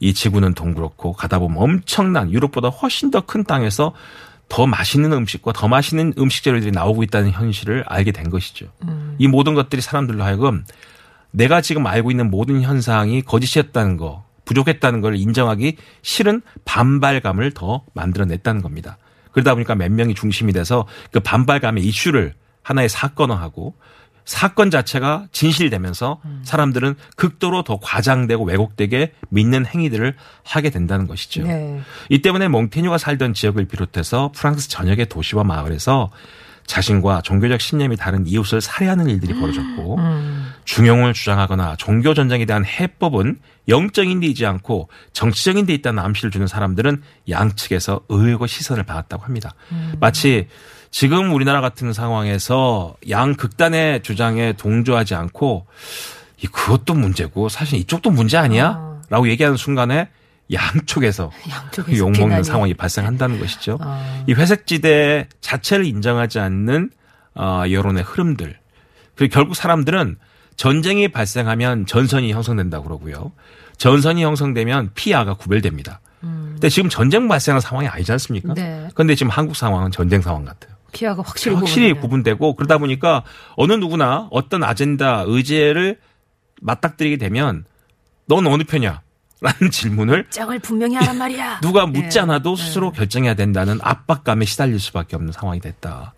이 0.00 0.14
지구는 0.14 0.54
동그랗고, 0.54 1.12
가다 1.12 1.38
보면 1.38 1.58
엄청난 1.58 2.30
유럽보다 2.32 2.68
훨씬 2.68 3.10
더 3.10 3.20
큰 3.20 3.44
땅에서 3.44 3.92
더 4.48 4.66
맛있는 4.66 5.12
음식과 5.12 5.52
더 5.52 5.68
맛있는 5.68 6.14
음식 6.18 6.44
재료들이 6.44 6.70
나오고 6.70 7.02
있다는 7.04 7.30
현실을 7.30 7.84
알게 7.86 8.12
된 8.12 8.30
것이죠. 8.30 8.66
이 9.18 9.26
모든 9.26 9.54
것들이 9.54 9.80
사람들로 9.80 10.22
하여금 10.22 10.64
내가 11.30 11.60
지금 11.60 11.86
알고 11.86 12.10
있는 12.10 12.30
모든 12.30 12.62
현상이 12.62 13.22
거짓이었다는 13.22 13.96
거, 13.96 14.24
부족했다는 14.44 15.00
걸 15.00 15.16
인정하기 15.16 15.76
싫은 16.02 16.42
반발감을 16.64 17.52
더 17.52 17.82
만들어냈다는 17.94 18.62
겁니다. 18.62 18.98
그러다 19.32 19.54
보니까 19.54 19.74
몇 19.74 19.90
명이 19.90 20.14
중심이 20.14 20.52
돼서 20.52 20.86
그 21.10 21.20
반발감의 21.20 21.82
이슈를 21.84 22.34
하나의 22.62 22.88
사건화하고 22.88 23.74
사건 24.24 24.70
자체가 24.70 25.26
진실되면서 25.32 26.20
사람들은 26.44 26.94
극도로 27.16 27.62
더 27.62 27.78
과장되고 27.78 28.44
왜곡되게 28.44 29.12
믿는 29.28 29.66
행위들을 29.66 30.14
하게 30.44 30.70
된다는 30.70 31.06
것이죠. 31.06 31.42
네. 31.42 31.80
이 32.08 32.22
때문에 32.22 32.48
몽테뉴가 32.48 32.98
살던 32.98 33.34
지역을 33.34 33.66
비롯해서 33.66 34.32
프랑스 34.34 34.68
전역의 34.68 35.06
도시와 35.06 35.44
마을에서 35.44 36.10
자신과 36.66 37.20
종교적 37.20 37.60
신념이 37.60 37.96
다른 37.96 38.26
이웃을 38.26 38.62
살해하는 38.62 39.10
일들이 39.10 39.34
벌어졌고 39.34 39.98
중용을 40.64 41.12
주장하거나 41.12 41.76
종교 41.76 42.14
전쟁에 42.14 42.46
대한 42.46 42.64
해법은 42.64 43.38
영적인 43.68 44.20
데 44.20 44.26
있지 44.28 44.46
않고 44.46 44.88
정치적인 45.12 45.66
데 45.66 45.74
있다는 45.74 46.02
암시를 46.02 46.30
주는 46.30 46.46
사람들은 46.46 47.02
양측에서 47.28 48.00
의혹의 48.08 48.48
시선을 48.48 48.84
받았다고 48.84 49.24
합니다. 49.24 49.54
마치 50.00 50.48
지금 50.94 51.34
우리나라 51.34 51.60
같은 51.60 51.92
상황에서 51.92 52.94
양 53.10 53.34
극단의 53.34 54.04
주장에 54.04 54.52
동조하지 54.52 55.16
않고 55.16 55.66
이 56.40 56.46
그것도 56.46 56.94
문제고 56.94 57.48
사실 57.48 57.80
이쪽도 57.80 58.12
문제 58.12 58.36
아니야? 58.36 59.00
라고 59.10 59.28
얘기하는 59.28 59.56
순간에 59.56 60.08
양쪽에서 60.52 61.32
양쪽에서 61.50 61.98
욕먹는 61.98 62.26
비난이. 62.28 62.44
상황이 62.44 62.74
발생한다는 62.74 63.40
것이죠. 63.40 63.76
아. 63.80 64.22
이 64.28 64.34
회색지대 64.34 65.30
자체를 65.40 65.84
인정하지 65.84 66.38
않는 66.38 66.90
어, 67.34 67.64
여론의 67.68 68.04
흐름들. 68.04 68.56
그리고 69.16 69.34
결국 69.34 69.56
사람들은 69.56 70.16
전쟁이 70.54 71.08
발생하면 71.08 71.86
전선이 71.86 72.32
형성된다고 72.32 72.84
그러고요. 72.84 73.32
전선이 73.78 74.22
형성되면 74.22 74.90
피아가 74.94 75.34
구별됩니다. 75.34 76.00
근데 76.20 76.68
지금 76.68 76.88
전쟁 76.88 77.26
발생한 77.26 77.60
상황이 77.60 77.88
아니지 77.88 78.12
않습니까? 78.12 78.50
음. 78.50 78.54
네. 78.54 78.88
그런데 78.94 79.16
지금 79.16 79.30
한국 79.30 79.56
상황은 79.56 79.90
전쟁 79.90 80.22
상황 80.22 80.44
같아요. 80.44 80.73
피아가 80.94 81.22
확실히 81.22 81.56
확실히. 81.56 81.92
구분되고 81.92 82.54
그러다 82.54 82.78
보니까 82.78 83.24
어느 83.56 83.72
누구나 83.74 84.28
어떤 84.30 84.62
아젠다 84.64 85.24
의제를 85.26 85.98
맞닥뜨리게 86.62 87.18
되면 87.18 87.64
넌 88.26 88.46
어느 88.46 88.62
편이야? 88.64 89.02
라는 89.40 89.70
질문을 89.70 90.26
짱을 90.30 90.58
분명히 90.60 90.94
하란 90.94 91.18
말이야. 91.18 91.60
누가 91.62 91.84
묻지 91.84 92.16
네. 92.16 92.20
않아도 92.20 92.56
스스로 92.56 92.92
결정해야 92.92 93.34
된다는 93.34 93.78
압박감에 93.82 94.46
시달릴 94.46 94.80
수밖에 94.80 95.16
없는 95.16 95.32
상황이 95.32 95.60
됐다. 95.60 96.14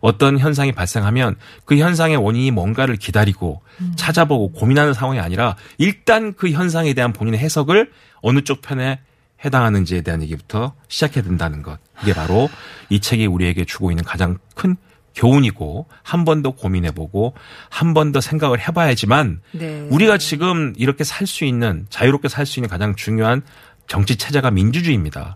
어떤 0.00 0.38
현상이 0.38 0.70
발생하면 0.70 1.34
그 1.64 1.76
현상의 1.76 2.16
원인이 2.18 2.52
뭔가를 2.52 2.94
기다리고 2.96 3.62
음. 3.80 3.92
찾아보고 3.96 4.52
고민하는 4.52 4.92
상황이 4.94 5.18
아니라 5.18 5.56
일단 5.76 6.34
그 6.34 6.50
현상에 6.50 6.94
대한 6.94 7.12
본인의 7.12 7.40
해석을 7.40 7.90
어느 8.22 8.42
쪽 8.42 8.62
편에 8.62 9.00
해당하는지에 9.44 10.02
대한 10.02 10.22
얘기부터 10.22 10.74
시작해야 10.86 11.24
된다는 11.24 11.62
것. 11.62 11.80
이게 12.02 12.12
바로 12.14 12.48
이 12.88 13.00
책이 13.00 13.26
우리에게 13.26 13.64
주고 13.64 13.90
있는 13.90 14.04
가장 14.04 14.38
큰 14.54 14.76
교훈이고 15.14 15.86
한 16.04 16.24
번 16.24 16.42
더 16.42 16.50
고민해보고 16.52 17.34
한 17.70 17.92
번 17.94 18.12
더 18.12 18.20
생각을 18.20 18.60
해봐야지만 18.60 19.40
네. 19.52 19.86
우리가 19.90 20.16
지금 20.18 20.72
이렇게 20.76 21.02
살 21.04 21.26
수 21.26 21.44
있는 21.44 21.86
자유롭게 21.90 22.28
살 22.28 22.46
수 22.46 22.60
있는 22.60 22.68
가장 22.68 22.94
중요한 22.94 23.42
정치 23.88 24.16
체제가 24.16 24.50
민주주의입니다. 24.50 25.34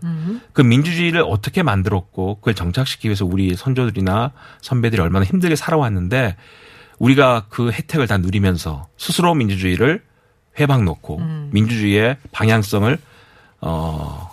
그 0.53 0.61
민주주의를 0.61 1.23
어떻게 1.27 1.63
만들었고 1.63 2.35
그걸 2.35 2.53
정착시키기 2.53 3.07
위해서 3.09 3.25
우리 3.25 3.55
선조들이나 3.55 4.31
선배들이 4.61 5.01
얼마나 5.01 5.25
힘들게 5.25 5.55
살아왔는데 5.55 6.35
우리가 6.99 7.47
그 7.49 7.71
혜택을 7.71 8.05
다 8.07 8.17
누리면서 8.19 8.87
스스로 8.95 9.33
민주주의를 9.33 10.03
회방 10.59 10.85
놓고 10.85 11.17
민주주의의 11.51 12.17
방향성을 12.31 12.95
어 13.61 14.31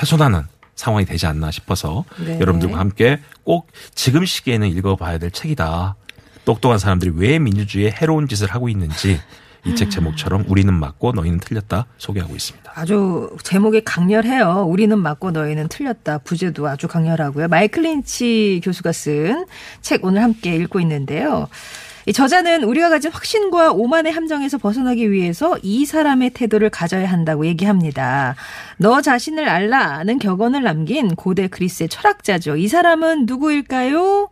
훼손하는 0.00 0.42
상황이 0.76 1.04
되지 1.04 1.26
않나 1.26 1.50
싶어서 1.50 2.04
네. 2.24 2.38
여러분들과 2.38 2.78
함께 2.78 3.18
꼭 3.42 3.66
지금 3.94 4.24
시기에는 4.24 4.68
읽어봐야 4.68 5.18
될 5.18 5.30
책이다. 5.32 5.96
똑똑한 6.44 6.78
사람들이 6.78 7.12
왜 7.16 7.38
민주주의에 7.40 7.90
해로운 7.90 8.28
짓을 8.28 8.48
하고 8.54 8.68
있는지 8.68 9.18
이책 9.64 9.90
제목처럼 9.90 10.44
우리는 10.46 10.72
맞고 10.72 11.10
너희는 11.12 11.40
틀렸다 11.40 11.86
소개하고 11.98 12.36
있습니다. 12.36 12.70
아주 12.76 13.36
제목이 13.42 13.80
강렬해요. 13.80 14.64
우리는 14.68 14.96
맞고 14.96 15.32
너희는 15.32 15.66
틀렸다. 15.66 16.18
부제도 16.18 16.68
아주 16.68 16.86
강렬하고요. 16.86 17.48
마이클 17.48 17.82
린치 17.82 18.60
교수가 18.62 18.92
쓴 18.92 19.46
책 19.80 20.04
오늘 20.04 20.22
함께 20.22 20.54
읽고 20.54 20.78
있는데요. 20.80 21.48
이 21.48 21.85
저자는 22.12 22.62
우리가 22.62 22.88
가진 22.88 23.10
확신과 23.10 23.72
오만의 23.72 24.12
함정에서 24.12 24.58
벗어나기 24.58 25.10
위해서 25.10 25.58
이 25.62 25.84
사람의 25.84 26.30
태도를 26.30 26.70
가져야 26.70 27.10
한다고 27.10 27.46
얘기합니다. 27.46 28.36
너 28.78 29.00
자신을 29.00 29.48
알라는 29.48 30.18
격언을 30.18 30.62
남긴 30.62 31.16
고대 31.16 31.48
그리스의 31.48 31.88
철학자죠. 31.88 32.56
이 32.56 32.68
사람은 32.68 33.26
누구일까요? 33.26 34.30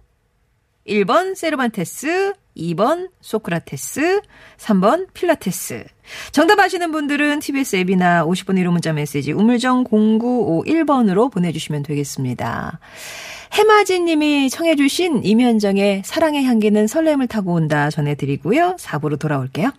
1번 0.86 1.34
세르반테스, 1.34 2.34
2번 2.56 3.10
소크라테스, 3.20 4.20
3번 4.58 5.12
필라테스. 5.12 5.84
정답 6.32 6.60
아시는 6.60 6.92
분들은 6.92 7.40
TBS 7.40 7.76
앱이나 7.76 8.24
50번 8.24 8.58
1호 8.58 8.70
문자 8.70 8.92
메시지 8.92 9.32
우물정 9.32 9.84
0951번으로 9.84 11.32
보내주시면 11.32 11.82
되겠습니다. 11.82 12.78
해마진 13.52 14.04
님이 14.04 14.50
청해주신 14.50 15.24
임현정의 15.24 16.02
사랑의 16.04 16.44
향기는 16.44 16.86
설렘을 16.86 17.28
타고 17.28 17.52
온다 17.54 17.90
전해드리고요. 17.90 18.76
4부로 18.78 19.18
돌아올게요. 19.18 19.70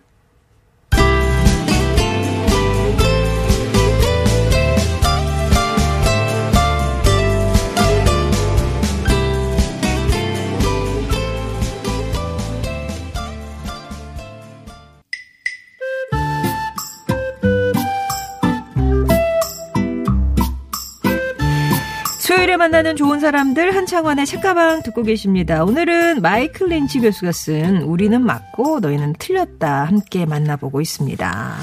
수요일에 22.56 22.58
만나는 22.58 22.96
좋은 22.96 23.20
사람들 23.20 23.74
한창원의 23.74 24.26
책가방 24.26 24.82
듣고 24.82 25.02
계십니다. 25.02 25.62
오늘은 25.62 26.22
마이클 26.22 26.68
린치 26.68 27.00
교수가 27.00 27.32
쓴 27.32 27.82
우리는 27.82 28.20
맞고 28.20 28.80
너희는 28.80 29.14
틀렸다 29.18 29.84
함께 29.84 30.26
만나보고 30.26 30.80
있습니다. 30.80 31.56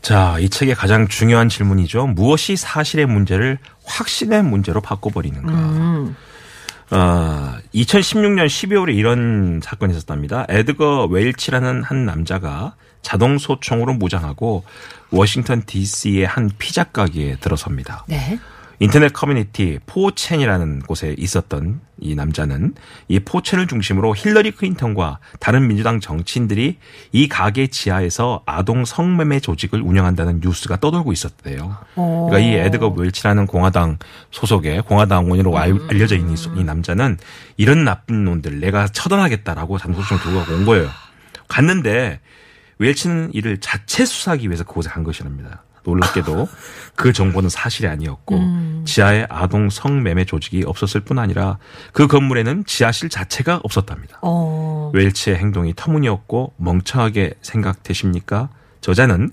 자, 0.00 0.36
이 0.38 0.48
책의 0.48 0.74
가장 0.74 1.08
중요한 1.08 1.48
질문이죠. 1.48 2.06
무엇이 2.06 2.56
사실의 2.56 3.06
문제를 3.06 3.58
확신의 3.84 4.42
문제로 4.44 4.80
바꿔버리는가. 4.80 5.52
음. 5.52 6.16
어, 6.90 7.54
2016년 7.74 8.46
12월에 8.46 8.94
이런 8.94 9.60
사건이 9.62 9.92
있었답니다. 9.92 10.46
에드거 10.48 11.06
웨일치라는 11.10 11.82
한 11.82 12.06
남자가 12.06 12.74
자동 13.02 13.38
소총으로 13.38 13.94
무장하고 13.94 14.64
워싱턴 15.10 15.62
DC의 15.66 16.26
한 16.26 16.50
피자 16.58 16.84
가게에 16.84 17.36
들어섭니다. 17.40 18.04
네. 18.08 18.38
인터넷 18.82 19.12
커뮤니티 19.12 19.78
4chan이라는 19.86 20.80
곳에 20.80 21.14
있었던 21.16 21.80
이 22.00 22.14
남자는 22.16 22.74
이 23.06 23.20
4chan을 23.20 23.68
중심으로 23.68 24.14
힐러리 24.16 24.50
클린턴과 24.50 25.18
다른 25.38 25.68
민주당 25.68 26.00
정치인들이 26.00 26.78
이 27.12 27.28
가게 27.28 27.68
지하에서 27.68 28.42
아동 28.44 28.84
성매매 28.84 29.38
조직을 29.38 29.80
운영한다는 29.80 30.40
뉴스가 30.42 30.78
떠돌고 30.80 31.12
있었대요. 31.12 31.76
오. 31.94 32.26
그러니까 32.28 32.38
이 32.50 32.54
에드거 32.58 32.88
웰치라는 32.88 33.46
공화당 33.46 33.98
소속의 34.32 34.82
공화당원인으로 34.82 35.56
알- 35.56 35.78
알려져 35.88 36.16
있는 36.16 36.34
이- 36.34 36.60
이 36.60 36.64
남자는 36.64 37.18
이런 37.56 37.84
나쁜 37.84 38.24
놈들 38.24 38.58
내가 38.58 38.88
처단하겠다라고 38.88 39.78
장소총 39.78 40.18
들고 40.18 40.40
가고 40.40 40.54
온 40.54 40.64
거예요. 40.66 40.88
갔는데 41.46 42.18
웰치는 42.78 43.30
이를 43.32 43.58
자체 43.60 44.04
수사하기 44.04 44.48
위해서 44.48 44.64
그곳에 44.64 44.88
간 44.90 45.04
것이랍니다. 45.04 45.62
놀랍게도 45.84 46.48
그 46.94 47.12
정보는 47.12 47.48
사실이 47.48 47.88
아니었고 47.88 48.40
지하에 48.84 49.26
아동 49.28 49.70
성매매 49.70 50.24
조직이 50.24 50.62
없었을 50.66 51.00
뿐 51.00 51.18
아니라 51.18 51.58
그 51.92 52.06
건물에는 52.06 52.64
지하실 52.66 53.08
자체가 53.08 53.60
없었답니다. 53.62 54.18
어. 54.22 54.90
웰치의 54.94 55.36
행동이 55.36 55.72
터무니없고 55.76 56.54
멍청하게 56.56 57.34
생각되십니까? 57.42 58.50
저자는 58.80 59.30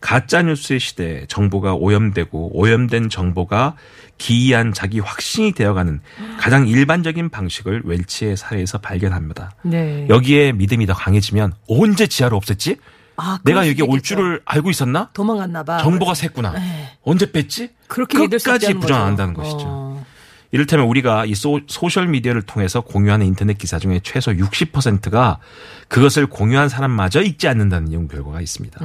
가짜 0.00 0.42
뉴스의 0.42 0.80
시대에 0.80 1.26
정보가 1.26 1.74
오염되고 1.74 2.56
오염된 2.56 3.08
정보가 3.08 3.74
기이한 4.16 4.72
자기 4.72 5.00
확신이 5.00 5.52
되어가는 5.52 6.00
가장 6.38 6.68
일반적인 6.68 7.30
방식을 7.30 7.82
웰치의 7.84 8.36
사례에서 8.36 8.78
발견합니다. 8.78 9.52
네. 9.62 10.06
여기에 10.08 10.52
믿음이 10.52 10.86
더 10.86 10.94
강해지면 10.94 11.52
언제 11.68 12.06
지하를 12.06 12.38
없앴지? 12.38 12.78
아, 13.18 13.38
내가 13.44 13.68
여기 13.68 13.82
올. 13.82 14.00
줄을 14.00 14.40
알고 14.44 14.70
있었나? 14.70 15.10
도망갔나 15.12 15.64
봐. 15.64 15.78
정보가 15.78 16.12
샜구나. 16.12 16.54
네. 16.54 16.96
언제 17.02 17.30
뺐지? 17.30 17.70
그렇게 17.88 18.16
끝까지 18.18 18.66
없다는 18.66 18.80
부정 18.80 18.96
안 18.96 19.02
거죠. 19.02 19.04
한다는 19.22 19.34
것이죠. 19.34 19.64
어. 19.66 20.06
이를테면 20.50 20.86
우리가 20.86 21.26
이 21.26 21.34
소, 21.34 21.60
소셜 21.66 22.08
미디어를 22.08 22.42
통해서 22.42 22.80
공유하는 22.80 23.26
인터넷 23.26 23.58
기사 23.58 23.78
중에 23.78 24.00
최소 24.02 24.32
60%가 24.32 25.40
그것을 25.88 26.26
공유한 26.26 26.70
사람마저 26.70 27.20
읽지 27.20 27.48
않는다는 27.48 27.92
연구 27.92 28.14
결과가 28.14 28.40
있습니다. 28.40 28.82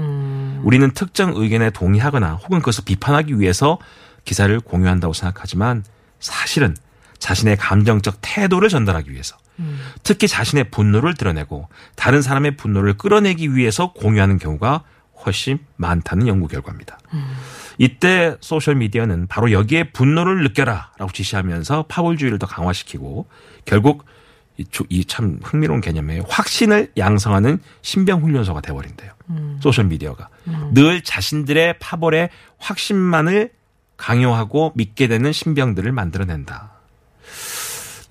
우리는 0.63 0.91
특정 0.91 1.32
의견에 1.36 1.69
동의하거나 1.69 2.34
혹은 2.34 2.60
그것을 2.60 2.84
비판하기 2.84 3.39
위해서 3.39 3.78
기사를 4.26 4.60
공유한다고 4.60 5.13
생각하지만 5.13 5.86
사실은 6.19 6.76
자신의 7.24 7.56
감정적 7.56 8.18
태도를 8.20 8.68
전달하기 8.68 9.10
위해서 9.10 9.38
특히 10.04 10.28
자신의 10.28 10.72
분노를 10.72 11.14
드러내고 11.14 11.70
다른 11.96 12.22
사람의 12.22 12.58
분노를 12.58 12.98
끌어내기 12.98 13.56
위해서 13.56 13.94
공유하는 13.94 14.40
경우가 14.40 14.84
훨씬 15.26 15.60
많다는 15.78 16.28
연구 16.28 16.50
결과입니다. 16.50 17.00
이때 17.78 18.36
소셜 18.42 18.76
미디어는 18.76 19.28
바로 19.28 19.54
여기에 19.54 19.92
분노를 19.92 20.44
느껴라 20.44 20.92
라고 20.98 21.14
지시하면서 21.14 21.86
파벌주의를 21.88 22.40
더 22.40 22.46
강화시키고 22.46 23.28
결국 23.64 24.06
이 24.89 25.02
참 25.02 25.39
흥미로운 25.42 25.80
개념이에요. 25.80 26.26
확신을 26.28 26.92
양성하는 26.98 27.60
신병 27.82 28.22
훈련소가 28.22 28.60
돼버린대요. 28.60 29.12
소셜 29.62 29.86
미디어가. 29.86 30.28
늘 30.74 31.02
자신들의 31.02 31.80
파벌의 31.80 32.30
확신만을 32.58 33.52
강요하고 33.96 34.74
믿게 34.76 35.08
되는 35.08 35.32
신병들을 35.32 35.90
만들어낸다. 35.94 36.73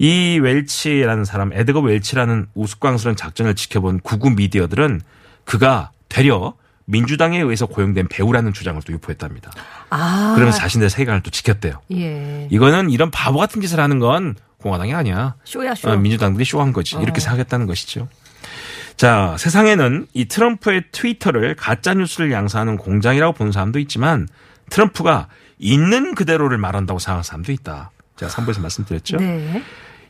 이 0.03 0.41
웰치라는 0.41 1.25
사람, 1.25 1.53
에드거 1.53 1.79
웰치라는 1.79 2.49
우스꽝스러운 2.55 3.15
작전을 3.15 3.55
지켜본 3.55 4.01
구구 4.01 4.31
미디어들은 4.31 5.01
그가 5.45 5.93
되려 6.09 6.55
민주당에 6.87 7.39
의해서 7.39 7.67
고용된 7.67 8.09
배우라는 8.09 8.53
주장을 8.53 8.83
또 8.85 8.93
유포했답니다. 8.93 9.53
아. 9.91 10.33
그러면서 10.35 10.59
자신들의 10.59 10.91
세계관을 10.91 11.23
또 11.23 11.31
지켰대요. 11.31 11.81
예. 11.93 12.49
이거는 12.51 12.91
이런 12.91 13.13
바보 13.13 13.39
같은 13.39 13.61
짓을 13.61 13.79
하는 13.79 14.01
건 14.01 14.35
공화당이 14.57 14.93
아니야. 14.93 15.37
쇼야 15.45 15.77
쇼. 15.77 15.89
어, 15.91 15.97
민주당들이 15.97 16.45
쇼한 16.45 16.73
거지. 16.73 16.97
이렇게 16.97 17.19
어. 17.19 17.21
생각했다는 17.21 17.69
것이죠. 17.69 18.09
자, 18.97 19.37
세상에는 19.39 20.09
이 20.15 20.25
트럼프의 20.25 20.87
트위터를 20.91 21.55
가짜 21.55 21.95
뉴스를 21.95 22.33
양산하는 22.33 22.77
공장이라고 22.77 23.35
보는 23.35 23.53
사람도 23.53 23.79
있지만 23.79 24.27
트럼프가 24.69 25.29
있는 25.61 26.17
그대로를 26.17 26.59
말한다고 26.59 26.99
생각하는 26.99 27.23
사람도 27.23 27.53
있다. 27.53 27.93
제가 28.17 28.33
3부에서 28.33 28.61
말씀드렸죠. 28.61 29.19
네. 29.19 29.63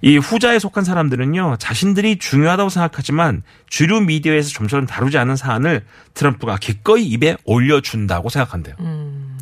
이 0.05 0.19
후자에 0.19 0.59
속한 0.59 0.83
사람들은요, 0.83 1.57
자신들이 1.59 2.19
중요하다고 2.19 2.71
생각하지만 2.71 3.43
주류 3.69 4.01
미디어에서 4.01 4.51
좀처럼 4.51 4.85
다루지 4.87 5.17
않은 5.17 5.37
사안을 5.37 5.85
트럼프가 6.15 6.57
기꺼이 6.57 7.05
입에 7.07 7.37
올려준다고 7.45 8.29
생각한대요. 8.29 8.75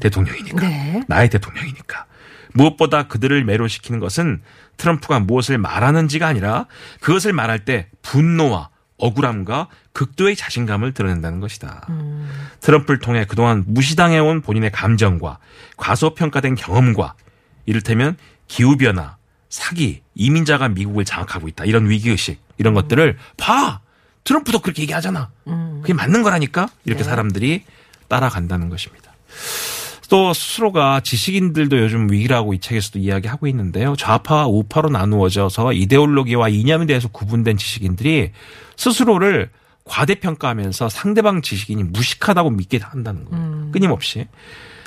대통령이니까. 0.01 0.69
네. 0.69 1.03
나의 1.09 1.31
대통령이니까. 1.31 2.05
무엇보다 2.53 3.05
그들을 3.05 3.43
매료시키는 3.45 4.01
것은 4.01 4.43
트럼프가 4.77 5.21
무엇을 5.21 5.57
말하는지가 5.57 6.27
아니라 6.27 6.67
그것을 7.01 7.33
말할 7.33 7.65
때 7.65 7.89
분노와 8.03 8.69
억울함과 8.99 9.69
극도의 9.95 10.37
자신감을 10.37 10.93
드러낸다는 10.93 11.41
것이다. 11.41 11.87
트럼프를 12.61 13.01
통해 13.01 13.25
그동안 13.27 13.65
무시당해온 13.67 14.43
본인의 14.43 14.73
감정과 14.73 15.39
과소평가된 15.79 16.55
경험과 16.55 17.15
이를테면 17.65 18.17
기후변화, 18.47 19.17
사기, 19.51 20.01
이민자가 20.15 20.69
미국을 20.71 21.05
장악하고 21.05 21.49
있다. 21.49 21.67
이런 21.67 21.91
위기의식, 21.91 22.41
이런 22.57 22.73
것들을 22.73 23.19
봐! 23.37 23.81
트럼프도 24.25 24.61
그렇게 24.61 24.83
얘기하잖아. 24.83 25.31
그게 25.83 25.93
맞는 25.93 26.23
거라니까? 26.23 26.71
이렇게 26.85 27.03
사람들이 27.03 27.65
따라간다는 28.09 28.69
것입니다. 28.69 29.13
또 30.09 30.33
스스로가 30.35 31.01
지식인들도 31.01 31.79
요즘 31.79 32.11
위기라고 32.11 32.53
이 32.53 32.59
책에서도 32.59 32.99
이야기하고 32.99 33.47
있는데요. 33.47 33.95
좌파와 33.97 34.47
우파로 34.47 34.91
나누어져서 34.91 35.73
이데올로기와 35.73 36.49
이념에 36.49 36.87
대해서 36.87 37.09
구분된 37.09 37.57
지식인들이 37.57 38.33
스스로를 38.77 39.51
과대평가하면서 39.85 40.89
상대방 40.89 41.43
지식인이 41.43 41.85
무식하다고 41.85 42.51
믿게 42.51 42.79
한다는 42.83 43.25
거예요. 43.25 43.71
끊임없이. 43.73 44.27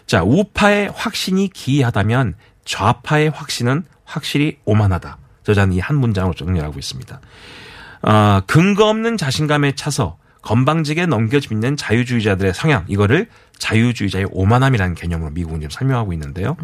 자, 0.06 0.24
우파의 0.24 0.92
확신이 0.94 1.50
기이하다면 1.50 2.36
좌파의 2.66 3.30
확신은 3.30 3.86
확실히 4.06 4.58
오만하다. 4.66 5.18
저자는 5.44 5.74
이 5.74 5.80
한 5.80 5.98
문장으로 5.98 6.34
정리하고 6.34 6.80
있습니다. 6.80 7.20
아, 8.04 8.42
근거 8.48 8.88
없는 8.88 9.18
자신감에 9.18 9.74
차서 9.76 10.18
건방지게 10.42 11.06
넘겨짚는 11.06 11.76
자유주의자들의 11.78 12.54
성향 12.54 12.86
이거를 12.88 13.28
자유주의자의 13.58 14.28
오만함이라는 14.32 14.96
개념으로 14.96 15.32
미국은 15.32 15.60
지금 15.60 15.70
설명하고 15.70 16.14
있는데요. 16.14 16.56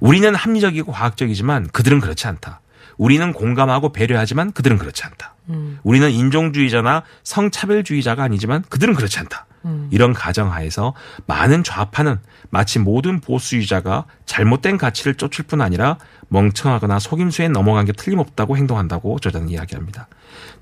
우리는 0.00 0.34
합리적이고 0.34 0.90
과학적이지만 0.92 1.68
그들은 1.68 2.00
그렇지 2.00 2.26
않다. 2.26 2.60
우리는 2.96 3.32
공감하고 3.32 3.92
배려하지만 3.92 4.52
그들은 4.52 4.78
그렇지 4.78 5.02
않다. 5.04 5.34
우리는 5.82 6.10
인종주의자나 6.10 7.02
성차별주의자가 7.24 8.22
아니지만 8.22 8.62
그들은 8.68 8.94
그렇지 8.94 9.18
않다. 9.18 9.46
이런 9.90 10.12
가정하에서 10.12 10.92
많은 11.26 11.62
좌파는 11.62 12.18
마치 12.50 12.78
모든 12.80 13.20
보수주의자가 13.20 14.06
잘못된 14.26 14.76
가치를 14.76 15.14
쫓을 15.14 15.44
뿐 15.46 15.60
아니라 15.60 15.98
멍청하거나 16.28 16.98
속임수에 16.98 17.48
넘어간 17.48 17.84
게 17.84 17.92
틀림없다고 17.92 18.56
행동한다고 18.56 19.18
저자는 19.20 19.48
이야기합니다. 19.50 20.08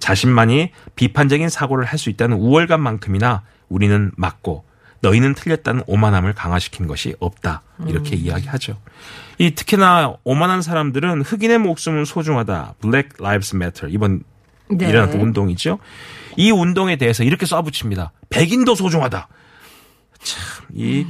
자신만이 0.01 0.73
비판적인 0.97 1.49
사고를 1.49 1.85
할 1.87 1.99
수 1.99 2.11
있다는 2.11 2.37
우월감만큼이나 2.39 3.43
우리는 3.69 4.11
맞고 4.17 4.65
너희는 5.03 5.35
틀렸다는 5.35 5.83
오만함을 5.87 6.35
강화시킨 6.35 6.87
것이 6.87 7.15
없다. 7.21 7.63
이렇게 7.87 8.17
이야기하죠. 8.17 8.77
이 9.41 9.53
특히나 9.53 10.17
오만한 10.23 10.61
사람들은 10.61 11.23
흑인의 11.23 11.61
목숨은 11.61 12.05
소중하다. 12.05 12.75
Black 12.83 13.09
Lives 13.21 13.57
Matter. 13.57 13.91
이번 13.91 14.23
네. 14.69 14.87
일어났던 14.87 15.19
운동이죠. 15.19 15.79
이 16.37 16.51
운동에 16.51 16.97
대해서 16.97 17.25
이렇게 17.25 17.47
쏴붙입니다. 17.47 18.11
백인도 18.29 18.75
소중하다. 18.75 19.29
참, 20.23 20.67
이, 20.75 21.07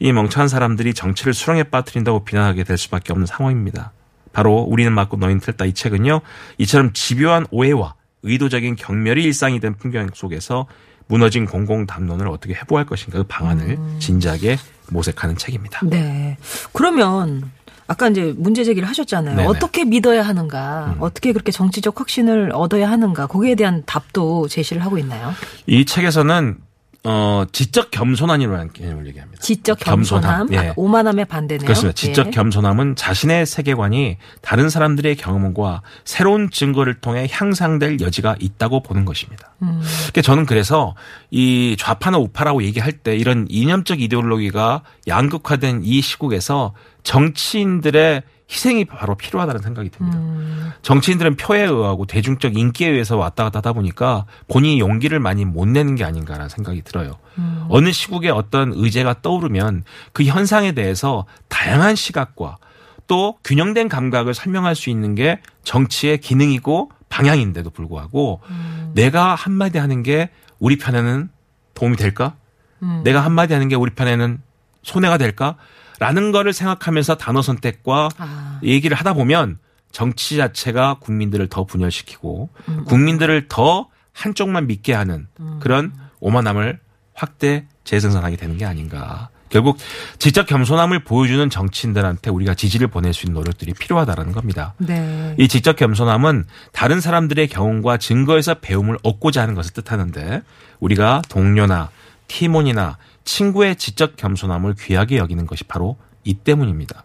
이 0.00 0.12
멍청한 0.12 0.48
사람들이 0.48 0.94
정치를 0.94 1.32
수렁에 1.32 1.62
빠뜨린다고 1.62 2.24
비난하게 2.24 2.64
될 2.64 2.76
수밖에 2.76 3.12
없는 3.12 3.26
상황입니다. 3.26 3.92
바로 4.32 4.56
우리는 4.62 4.92
맞고 4.92 5.18
너희는 5.18 5.38
틀렸다 5.38 5.64
이 5.66 5.72
책은요. 5.72 6.22
이처럼 6.58 6.92
집요한 6.92 7.46
오해와 7.52 7.94
의도적인 8.24 8.74
경멸이 8.74 9.22
일상이 9.22 9.60
된 9.60 9.76
풍경 9.76 10.08
속에서 10.12 10.66
무너진 11.06 11.46
공공 11.46 11.86
담론을 11.86 12.26
어떻게 12.26 12.54
회복할 12.54 12.84
것인가 12.84 13.18
그 13.18 13.24
방안을 13.28 13.78
진지하게 14.00 14.56
모색하는 14.90 15.36
책입니다. 15.36 15.80
네. 15.84 16.36
그러면 16.72 17.50
아까 17.90 18.08
이제 18.08 18.32
문제 18.36 18.62
제기를 18.62 18.88
하셨잖아요. 18.88 19.34
네네. 19.34 19.48
음. 19.48 19.50
어떻게 19.50 19.84
믿어야 19.84 20.22
하는가? 20.22 20.94
어떻게 21.00 21.32
그렇게 21.32 21.50
정치적 21.50 21.98
확신을 21.98 22.52
얻어야 22.54 22.88
하는가? 22.88 23.26
거기에 23.26 23.56
대한 23.56 23.82
답도 23.84 24.46
제시를 24.46 24.84
하고 24.84 24.96
있나요? 24.96 25.32
이 25.66 25.84
책에서는 25.84 26.58
어 27.02 27.46
지적 27.50 27.90
겸손함이라는 27.90 28.72
개념을 28.74 29.08
얘기합니다. 29.08 29.40
지적 29.42 29.80
겸손함, 29.80 30.52
예. 30.52 30.58
아, 30.58 30.72
오만함의 30.76 31.24
반대네요. 31.24 31.64
그렇습니다. 31.64 31.94
지적 31.94 32.26
예. 32.28 32.30
겸손함은 32.30 32.94
자신의 32.94 33.46
세계관이 33.46 34.18
다른 34.40 34.68
사람들의 34.68 35.16
경험과 35.16 35.82
새로운 36.04 36.50
증거를 36.50 37.00
통해 37.00 37.26
향상될 37.28 38.00
여지가 38.00 38.36
있다고 38.38 38.82
보는 38.84 39.04
것입니다. 39.04 39.54
음. 39.62 39.80
그러니까 39.82 40.22
저는 40.22 40.46
그래서 40.46 40.94
이 41.30 41.74
좌파나 41.76 42.18
우파라고 42.18 42.62
얘기할 42.62 42.92
때 42.92 43.16
이런 43.16 43.46
이념적 43.48 44.00
이데올로기가 44.00 44.82
양극화된 45.08 45.80
이 45.82 46.02
시국에서 46.02 46.74
정치인들의 47.02 48.22
희생이 48.50 48.84
바로 48.84 49.14
필요하다는 49.14 49.62
생각이 49.62 49.90
듭니다. 49.90 50.18
음. 50.18 50.72
정치인들은 50.82 51.36
표에 51.36 51.62
의하고 51.62 52.04
대중적 52.04 52.56
인기에 52.56 52.88
의해서 52.88 53.16
왔다 53.16 53.44
갔다 53.44 53.58
하다 53.58 53.74
보니까 53.74 54.26
본인이 54.48 54.80
용기를 54.80 55.20
많이 55.20 55.44
못 55.44 55.68
내는 55.68 55.94
게 55.94 56.04
아닌가라는 56.04 56.48
생각이 56.48 56.82
들어요. 56.82 57.16
음. 57.38 57.66
어느 57.68 57.92
시국에 57.92 58.28
어떤 58.28 58.72
의제가 58.74 59.22
떠오르면 59.22 59.84
그 60.12 60.24
현상에 60.24 60.72
대해서 60.72 61.26
다양한 61.48 61.94
시각과 61.94 62.58
또 63.06 63.38
균형된 63.44 63.88
감각을 63.88 64.34
설명할 64.34 64.74
수 64.74 64.90
있는 64.90 65.14
게 65.14 65.40
정치의 65.62 66.18
기능이고 66.18 66.90
방향인데도 67.08 67.70
불구하고 67.70 68.40
음. 68.50 68.92
내가 68.94 69.36
한마디 69.36 69.78
하는 69.78 70.02
게 70.02 70.30
우리 70.58 70.76
편에는 70.76 71.28
도움이 71.74 71.96
될까? 71.96 72.34
음. 72.82 73.02
내가 73.04 73.20
한마디 73.20 73.52
하는 73.52 73.68
게 73.68 73.76
우리 73.76 73.90
편에는 73.90 74.40
손해가 74.82 75.18
될까? 75.18 75.56
라는 76.00 76.32
거를 76.32 76.52
생각하면서 76.52 77.16
단어 77.16 77.42
선택과 77.42 78.08
아. 78.18 78.60
얘기를 78.64 78.96
하다 78.96 79.12
보면 79.12 79.58
정치 79.92 80.36
자체가 80.36 80.96
국민들을 81.00 81.48
더 81.48 81.64
분열시키고 81.64 82.48
음, 82.68 82.84
국민들을 82.86 83.46
더 83.48 83.88
한쪽만 84.12 84.66
믿게 84.66 84.92
하는 84.94 85.28
그런 85.60 85.92
오만함을 86.20 86.78
확대 87.14 87.66
재생산하게 87.84 88.36
되는 88.36 88.56
게 88.56 88.64
아닌가. 88.64 89.28
결국 89.50 89.78
지적 90.18 90.46
겸손함을 90.46 91.00
보여주는 91.00 91.50
정치인들한테 91.50 92.30
우리가 92.30 92.54
지지를 92.54 92.86
보낼 92.86 93.12
수 93.12 93.26
있는 93.26 93.34
노력들이 93.34 93.74
필요하다라는 93.74 94.32
겁니다. 94.32 94.74
네. 94.78 95.34
이 95.38 95.48
지적 95.48 95.76
겸손함은 95.76 96.44
다른 96.72 97.00
사람들의 97.00 97.48
경험과 97.48 97.96
증거에서 97.96 98.54
배움을 98.54 98.96
얻고자 99.02 99.42
하는 99.42 99.54
것을 99.54 99.72
뜻하는데 99.72 100.42
우리가 100.78 101.22
동료나 101.28 101.90
팀원이나 102.28 102.96
친구의 103.30 103.76
지적 103.76 104.16
겸손함을 104.16 104.74
귀하게 104.74 105.18
여기는 105.18 105.46
것이 105.46 105.64
바로 105.64 105.96
이 106.24 106.34
때문입니다. 106.34 107.04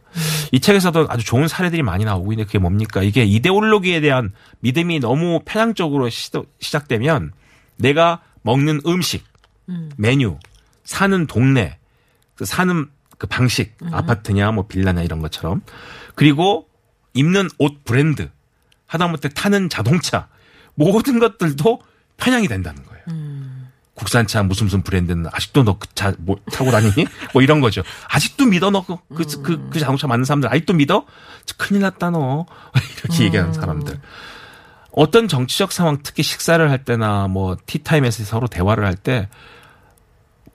이 0.51 0.59
책에서도 0.59 1.05
아주 1.07 1.23
좋은 1.23 1.47
사례들이 1.47 1.83
많이 1.83 2.03
나오고 2.03 2.33
있는데 2.33 2.47
그게 2.47 2.57
뭡니까? 2.57 3.03
이게 3.03 3.23
이데올로기에 3.23 4.01
대한 4.01 4.33
믿음이 4.59 4.99
너무 4.99 5.41
편향적으로 5.45 6.09
시작되면 6.09 7.31
내가 7.77 8.21
먹는 8.41 8.81
음식, 8.87 9.23
메뉴, 9.97 10.37
사는 10.83 11.27
동네, 11.27 11.77
그 12.35 12.45
사는 12.45 12.89
그 13.17 13.27
방식, 13.27 13.77
아파트냐 13.91 14.51
뭐 14.51 14.67
빌라냐 14.67 15.03
이런 15.03 15.19
것처럼 15.21 15.61
그리고 16.15 16.67
입는 17.13 17.49
옷 17.59 17.85
브랜드, 17.85 18.29
하다못해 18.87 19.29
타는 19.29 19.69
자동차 19.69 20.27
모든 20.73 21.19
것들도 21.19 21.81
편향이 22.17 22.47
된다는 22.47 22.83
거예요. 22.83 23.03
국산차 23.95 24.43
무슨 24.43 24.65
무슨 24.65 24.81
브랜드는 24.83 25.25
아직도 25.31 25.63
너 25.63 25.73
그 25.79 25.87
차 25.95 26.13
뭐 26.19 26.37
타고 26.51 26.69
다니니? 26.71 27.07
뭐 27.33 27.41
이런 27.41 27.61
거죠. 27.61 27.81
아직도 28.09 28.45
믿어 28.45 28.69
너그그그 28.69 29.79
자동차 29.79 30.07
많은 30.07 30.25
사람들 30.25 30.49
아직도 30.49 30.73
믿어? 30.73 31.05
큰일 31.57 31.81
났다 31.81 32.09
너 32.11 32.45
이렇게 33.05 33.23
얘기하는 33.25 33.53
사람들. 33.53 33.99
어떤 34.91 35.27
정치적 35.27 35.71
상황 35.71 35.99
특히 36.03 36.23
식사를 36.23 36.69
할 36.69 36.83
때나 36.85 37.27
뭐 37.27 37.57
티타임에서 37.65 38.23
서로 38.23 38.47
대화를 38.47 38.85
할 38.85 38.95
때 38.95 39.27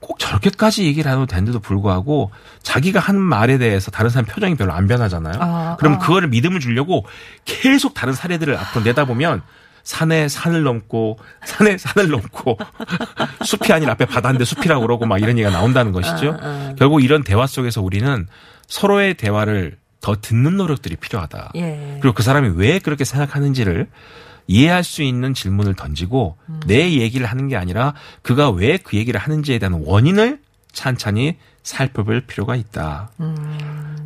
꼭 0.02 0.18
저렇게까지 0.18 0.86
얘기를 0.86 1.10
해도 1.12 1.26
되는데도 1.26 1.60
불구하고 1.60 2.30
자기가 2.62 2.98
한 3.00 3.20
말에 3.20 3.58
대해서 3.58 3.90
다른 3.90 4.08
사람 4.08 4.24
표정이 4.24 4.54
별로 4.54 4.72
안 4.72 4.86
변하잖아요. 4.88 5.34
아, 5.38 5.76
그럼 5.78 5.94
아. 5.94 5.98
그거를 5.98 6.28
믿음을 6.28 6.58
주려고 6.58 7.04
계속 7.44 7.92
다른 7.92 8.14
사례들을 8.14 8.56
앞으로 8.56 8.82
내다보면 8.82 9.42
산에 9.82 10.28
산을 10.28 10.62
넘고 10.62 11.18
산에 11.44 11.78
산을 11.78 12.10
넘고 12.10 12.58
숲이 13.44 13.72
아니라 13.72 13.92
앞에 13.92 14.06
바다인데 14.06 14.44
숲이라고 14.44 14.82
그러고 14.82 15.06
막 15.06 15.18
이런 15.18 15.38
얘기가 15.38 15.50
나온다는 15.50 15.92
것이죠. 15.92 16.36
아, 16.40 16.74
결국 16.78 17.02
이런 17.02 17.22
대화 17.24 17.46
속에서 17.46 17.82
우리는 17.82 18.26
서로의 18.66 19.14
대화를 19.14 19.78
더 20.00 20.16
듣는 20.20 20.56
노력들이 20.56 20.96
필요하다. 20.96 21.52
예. 21.56 21.98
그리고 22.00 22.14
그 22.14 22.22
사람이 22.22 22.52
왜 22.56 22.78
그렇게 22.78 23.04
생각하는지를 23.04 23.88
이해할 24.46 24.82
수 24.82 25.02
있는 25.02 25.34
질문을 25.34 25.74
던지고 25.74 26.36
내 26.66 26.90
얘기를 26.92 27.26
하는 27.26 27.48
게 27.48 27.56
아니라 27.56 27.94
그가 28.22 28.50
왜 28.50 28.78
그 28.82 28.96
얘기를 28.96 29.20
하는지에 29.20 29.58
대한 29.58 29.82
원인을 29.84 30.40
찬찬히 30.72 31.36
살펴볼 31.62 32.22
필요가 32.22 32.56
있다. 32.56 33.10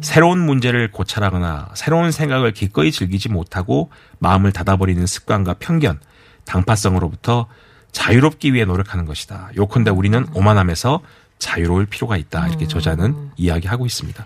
새로운 0.04 0.38
문제를 0.38 0.90
고찰하거나 0.90 1.70
새로운 1.74 2.12
생각을 2.12 2.52
기꺼이 2.52 2.92
즐기지 2.92 3.30
못하고 3.30 3.90
마음을 4.18 4.52
닫아버리는 4.52 5.04
습관과 5.06 5.54
편견, 5.54 5.98
당파성으로부터 6.44 7.46
자유롭기 7.90 8.52
위해 8.52 8.66
노력하는 8.66 9.06
것이다. 9.06 9.50
요컨대 9.56 9.90
우리는 9.90 10.26
오만함에서 10.34 11.00
자유로울 11.38 11.86
필요가 11.86 12.16
있다. 12.18 12.48
이렇게 12.48 12.68
저자는 12.68 13.30
이야기하고 13.36 13.86
있습니다. 13.86 14.24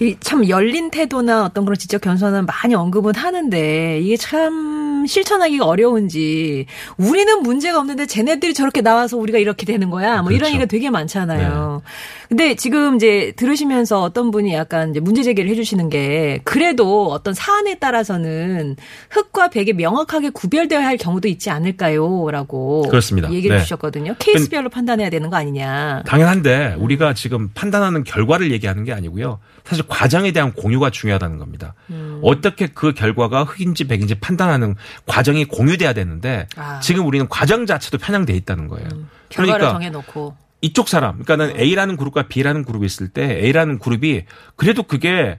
이참 0.00 0.48
열린 0.48 0.90
태도나 0.90 1.44
어떤 1.44 1.64
그런 1.64 1.78
지적 1.78 2.00
견선은 2.00 2.46
많이 2.46 2.74
언급은 2.74 3.14
하는데 3.14 4.00
이게 4.00 4.16
참 4.16 5.06
실천하기가 5.06 5.66
어려운지 5.66 6.66
우리는 6.96 7.42
문제가 7.42 7.78
없는데 7.78 8.06
쟤네들이 8.06 8.54
저렇게 8.54 8.80
나와서 8.80 9.16
우리가 9.16 9.38
이렇게 9.38 9.66
되는 9.66 9.90
거야. 9.90 10.22
뭐 10.22 10.32
이런 10.32 10.40
그렇죠. 10.40 10.54
얘기가 10.54 10.66
되게 10.66 10.90
많잖아요. 10.90 11.82
근데 12.28 12.54
지금 12.54 12.96
이제 12.96 13.32
들으시면서 13.36 14.02
어떤 14.02 14.30
분이 14.30 14.54
약간 14.54 14.90
이제 14.90 15.00
문제 15.00 15.22
제기를 15.22 15.50
해주시는 15.50 15.88
게 15.90 16.40
그래도 16.44 17.10
어떤 17.10 17.34
사안에 17.34 17.78
따라서는 17.78 18.76
흑과 19.10 19.50
백이 19.50 19.74
명확하게 19.74 20.30
구별되어야 20.30 20.84
할 20.84 20.96
경우도 20.96 21.28
있지 21.28 21.50
않을까요?라고 21.50 22.82
그렇습니다. 22.88 23.30
얘기를 23.32 23.56
네. 23.56 23.62
주셨거든요. 23.62 24.14
케이스별로 24.18 24.68
판단해야 24.68 25.10
되는 25.10 25.30
거 25.30 25.36
아니냐. 25.36 26.02
당연한데 26.06 26.76
우리가 26.78 27.14
지금 27.14 27.50
판단하는 27.54 28.04
결과를 28.04 28.52
얘기하는 28.52 28.84
게 28.84 28.92
아니고요. 28.92 29.40
사실 29.64 29.84
과정에 29.88 30.32
대한 30.32 30.52
공유가 30.52 30.90
중요하다는 30.90 31.38
겁니다. 31.38 31.74
음. 31.90 32.20
어떻게 32.22 32.66
그 32.66 32.92
결과가 32.92 33.44
흑인지 33.44 33.86
백인지 33.86 34.16
판단하는 34.16 34.74
과정이 35.06 35.44
공유돼야 35.46 35.92
되는데 35.92 36.46
아. 36.56 36.76
음. 36.76 36.80
지금 36.80 37.06
우리는 37.06 37.28
과정 37.28 37.66
자체도 37.66 37.98
편향돼 37.98 38.34
있다는 38.34 38.68
거예요. 38.68 38.88
결과를 39.28 39.58
그러니까 39.58 39.72
정해놓고. 39.72 40.43
이쪽 40.64 40.88
사람, 40.88 41.22
그러니까는 41.22 41.60
A라는 41.60 41.96
그룹과 41.98 42.28
B라는 42.28 42.64
그룹이 42.64 42.86
있을 42.86 43.08
때 43.08 43.22
A라는 43.44 43.78
그룹이 43.78 44.24
그래도 44.56 44.82
그게 44.82 45.38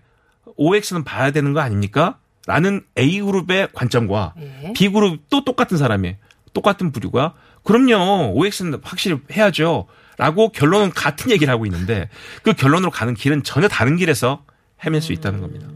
OX는 0.56 1.04
봐야 1.04 1.32
되는 1.32 1.52
거 1.54 1.62
아닙니까? 1.62 2.20
라는 2.46 2.86
A 2.96 3.22
그룹의 3.22 3.70
관점과 3.74 4.36
예. 4.40 4.74
B 4.74 4.90
그룹 4.90 5.28
또 5.32 5.44
똑같은 5.44 5.78
사람이 5.78 6.16
똑같은 6.54 6.92
부류가 6.92 7.34
그럼요 7.64 8.34
OX는 8.36 8.80
확실히 8.84 9.18
해야죠. 9.32 9.88
라고 10.18 10.50
결론은 10.52 10.92
같은 10.92 11.32
얘기를 11.32 11.52
하고 11.52 11.66
있는데 11.66 12.08
그 12.44 12.54
결론으로 12.54 12.92
가는 12.92 13.16
길은 13.16 13.42
전혀 13.42 13.68
다른 13.68 13.98
길에서 13.98 14.46
헤맬 14.86 15.02
수 15.02 15.12
있다는 15.12 15.42
겁니다. 15.42 15.68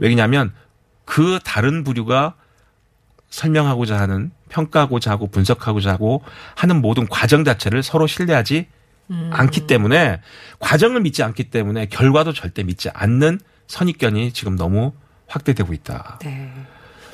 왜냐하면 0.00 0.52
그 1.04 1.38
다른 1.44 1.84
부류가 1.84 2.34
설명하고자 3.30 3.98
하는 3.98 4.32
평가하고자 4.48 5.12
하고 5.12 5.28
분석하고자 5.28 5.92
하고 5.92 6.22
하는 6.56 6.82
모든 6.82 7.06
과정 7.06 7.44
자체를 7.44 7.84
서로 7.84 8.06
신뢰하지 8.06 8.66
않기 9.08 9.66
때문에 9.66 10.20
과정을 10.58 11.00
믿지 11.00 11.22
않기 11.22 11.44
때문에 11.44 11.86
결과도 11.86 12.32
절대 12.32 12.62
믿지 12.64 12.88
않는 12.92 13.40
선입견이 13.68 14.32
지금 14.32 14.56
너무 14.56 14.92
확대되고 15.28 15.72
있다. 15.72 16.18
네. 16.22 16.52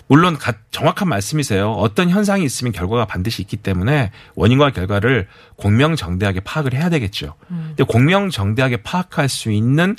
물론 0.08 0.36
가- 0.36 0.54
정확한 0.70 1.08
말씀이세요. 1.08 1.70
어떤 1.72 2.10
현상이 2.10 2.44
있으면 2.44 2.72
결과가 2.72 3.06
반드시 3.06 3.40
있기 3.42 3.56
때문에 3.56 4.10
원인과 4.34 4.70
결과를 4.72 5.28
공명정대하게 5.56 6.40
파악을 6.40 6.74
해야 6.74 6.90
되겠죠. 6.90 7.34
근데 7.48 7.84
공명정대하게 7.84 8.82
파악할 8.82 9.28
수 9.28 9.50
있는 9.50 9.96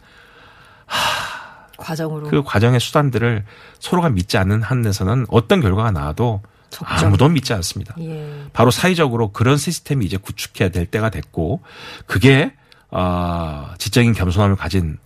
과정으로. 1.77 2.27
그 2.29 2.43
과정의 2.43 2.79
수단들을 2.79 3.45
서로가 3.79 4.09
믿지 4.09 4.37
않는 4.37 4.61
한에서는 4.61 5.25
어떤 5.29 5.61
결과가 5.61 5.91
나와도 5.91 6.41
적정. 6.73 7.07
아무도 7.07 7.29
믿지 7.29 7.53
않습니다. 7.53 7.95
예. 7.99 8.43
바로 8.51 8.71
사회적으로 8.71 9.31
그런 9.31 9.57
시스템이 9.57 10.05
이제 10.05 10.17
구축해야 10.17 10.69
될 10.69 10.85
때가 10.85 11.09
됐고 11.09 11.61
그게 12.05 12.51
어, 12.91 13.69
지적인 13.77 14.13
겸손함을 14.13 14.55
가진 14.57 14.97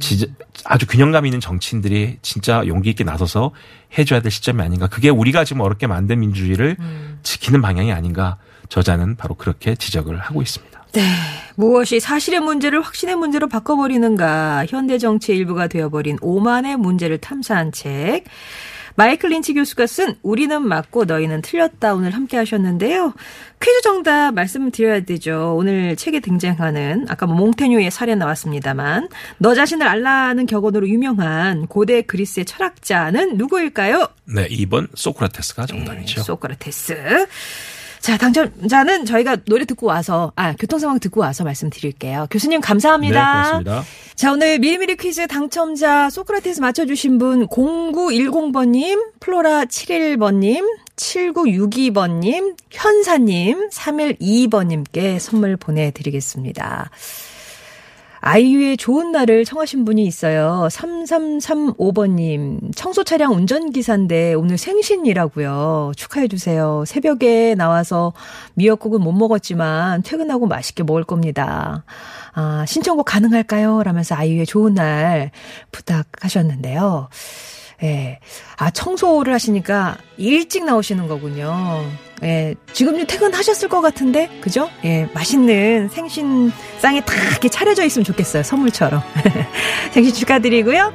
지- 0.00 0.30
아주 0.64 0.86
균형감 0.86 1.24
있는 1.26 1.40
정치인들이 1.40 2.18
진짜 2.20 2.62
용기 2.66 2.90
있게 2.90 3.04
나서서 3.04 3.52
해줘야 3.96 4.20
될 4.20 4.30
시점이 4.30 4.60
아닌가. 4.62 4.86
그게 4.86 5.08
우리가 5.08 5.44
지금 5.44 5.62
어렵게 5.62 5.86
만든 5.86 6.20
민주주의를 6.20 6.76
지키는 7.22 7.62
방향이 7.62 7.92
아닌가. 7.92 8.36
저자는 8.68 9.16
바로 9.16 9.34
그렇게 9.34 9.74
지적을 9.74 10.18
하고 10.18 10.40
있습니다. 10.42 10.86
네. 10.92 11.02
무엇이 11.56 12.00
사실의 12.00 12.40
문제를 12.40 12.80
확신의 12.82 13.16
문제로 13.16 13.48
바꿔버리는가. 13.48 14.66
현대 14.68 14.98
정치의 14.98 15.38
일부가 15.38 15.66
되어버린 15.68 16.18
오만의 16.20 16.76
문제를 16.76 17.18
탐사한 17.18 17.72
책. 17.72 18.24
마이클 18.94 19.30
린치 19.30 19.54
교수가 19.54 19.86
쓴 19.86 20.16
우리는 20.22 20.66
맞고 20.66 21.04
너희는 21.04 21.42
틀렸다 21.42 21.94
오늘 21.94 22.12
함께 22.12 22.36
하셨는데요. 22.36 23.14
퀴즈 23.60 23.80
정답 23.82 24.32
말씀드려야 24.32 25.00
되죠. 25.00 25.54
오늘 25.56 25.96
책에 25.96 26.20
등장하는 26.20 27.06
아까 27.08 27.26
뭐 27.26 27.36
몽테뉴의 27.36 27.90
사례 27.90 28.14
나왔습니다만 28.14 29.08
너 29.38 29.54
자신을 29.54 29.86
알라는 29.86 30.46
격언으로 30.46 30.88
유명한 30.88 31.66
고대 31.66 32.02
그리스의 32.02 32.44
철학자는 32.44 33.36
누구일까요? 33.36 34.08
네, 34.24 34.48
2번 34.48 34.88
소크라테스가 34.94 35.66
정답이죠. 35.66 36.20
네, 36.20 36.24
소크라테스. 36.24 37.26
자, 38.02 38.18
당첨자는 38.18 39.06
저희가 39.06 39.36
노래 39.44 39.64
듣고 39.64 39.86
와서, 39.86 40.32
아, 40.34 40.54
교통 40.58 40.80
상황 40.80 40.98
듣고 40.98 41.20
와서 41.20 41.44
말씀드릴게요. 41.44 42.26
교수님 42.32 42.60
네, 42.60 42.66
감사합니다. 42.66 43.42
고맙습니다. 43.42 43.84
자, 44.16 44.32
오늘 44.32 44.58
미리미리 44.58 44.96
퀴즈 44.96 45.28
당첨자 45.28 46.10
소크라테스 46.10 46.60
맞춰주신 46.60 47.18
분 47.18 47.46
0910번님, 47.46 49.12
플로라 49.20 49.66
71번님, 49.66 50.64
7962번님, 50.96 52.56
현사님, 52.72 53.68
312번님께 53.70 55.20
선물 55.20 55.56
보내드리겠습니다. 55.56 56.90
아이유의 58.24 58.76
좋은 58.76 59.10
날을 59.10 59.44
청하신 59.44 59.84
분이 59.84 60.04
있어요. 60.04 60.68
3335번님. 60.70 62.70
청소 62.76 63.02
차량 63.02 63.34
운전기사인데 63.34 64.34
오늘 64.34 64.58
생신이라고요. 64.58 65.90
축하해주세요. 65.96 66.84
새벽에 66.86 67.56
나와서 67.56 68.12
미역국은 68.54 69.00
못 69.00 69.10
먹었지만 69.10 70.04
퇴근하고 70.04 70.46
맛있게 70.46 70.84
먹을 70.84 71.02
겁니다. 71.02 71.82
아, 72.32 72.64
신청곡 72.64 73.06
가능할까요? 73.06 73.82
라면서 73.82 74.14
아이유의 74.14 74.46
좋은 74.46 74.74
날 74.74 75.32
부탁하셨는데요. 75.72 77.08
예. 77.82 78.18
아, 78.56 78.70
청소를 78.70 79.32
하시니까 79.34 79.96
일찍 80.16 80.64
나오시는 80.64 81.08
거군요. 81.08 81.84
예. 82.22 82.54
지금 82.72 83.04
퇴근하셨을 83.06 83.68
것 83.68 83.80
같은데? 83.80 84.28
그죠? 84.40 84.70
예. 84.84 85.08
맛있는 85.12 85.88
생신상에 85.88 87.00
딱 87.04 87.14
이렇게 87.30 87.48
차려져 87.48 87.84
있으면 87.84 88.04
좋겠어요. 88.04 88.42
선물처럼. 88.42 89.02
생신 89.92 90.14
축하드리고요. 90.14 90.92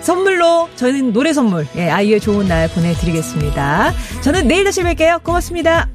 선물로 0.00 0.70
저는 0.76 1.12
노래 1.12 1.32
선물, 1.32 1.66
예. 1.76 1.90
아이유의 1.90 2.20
좋은 2.20 2.48
날 2.48 2.68
보내드리겠습니다. 2.68 3.92
저는 4.22 4.48
내일 4.48 4.64
다시 4.64 4.82
뵐게요. 4.82 5.22
고맙습니다. 5.22 5.88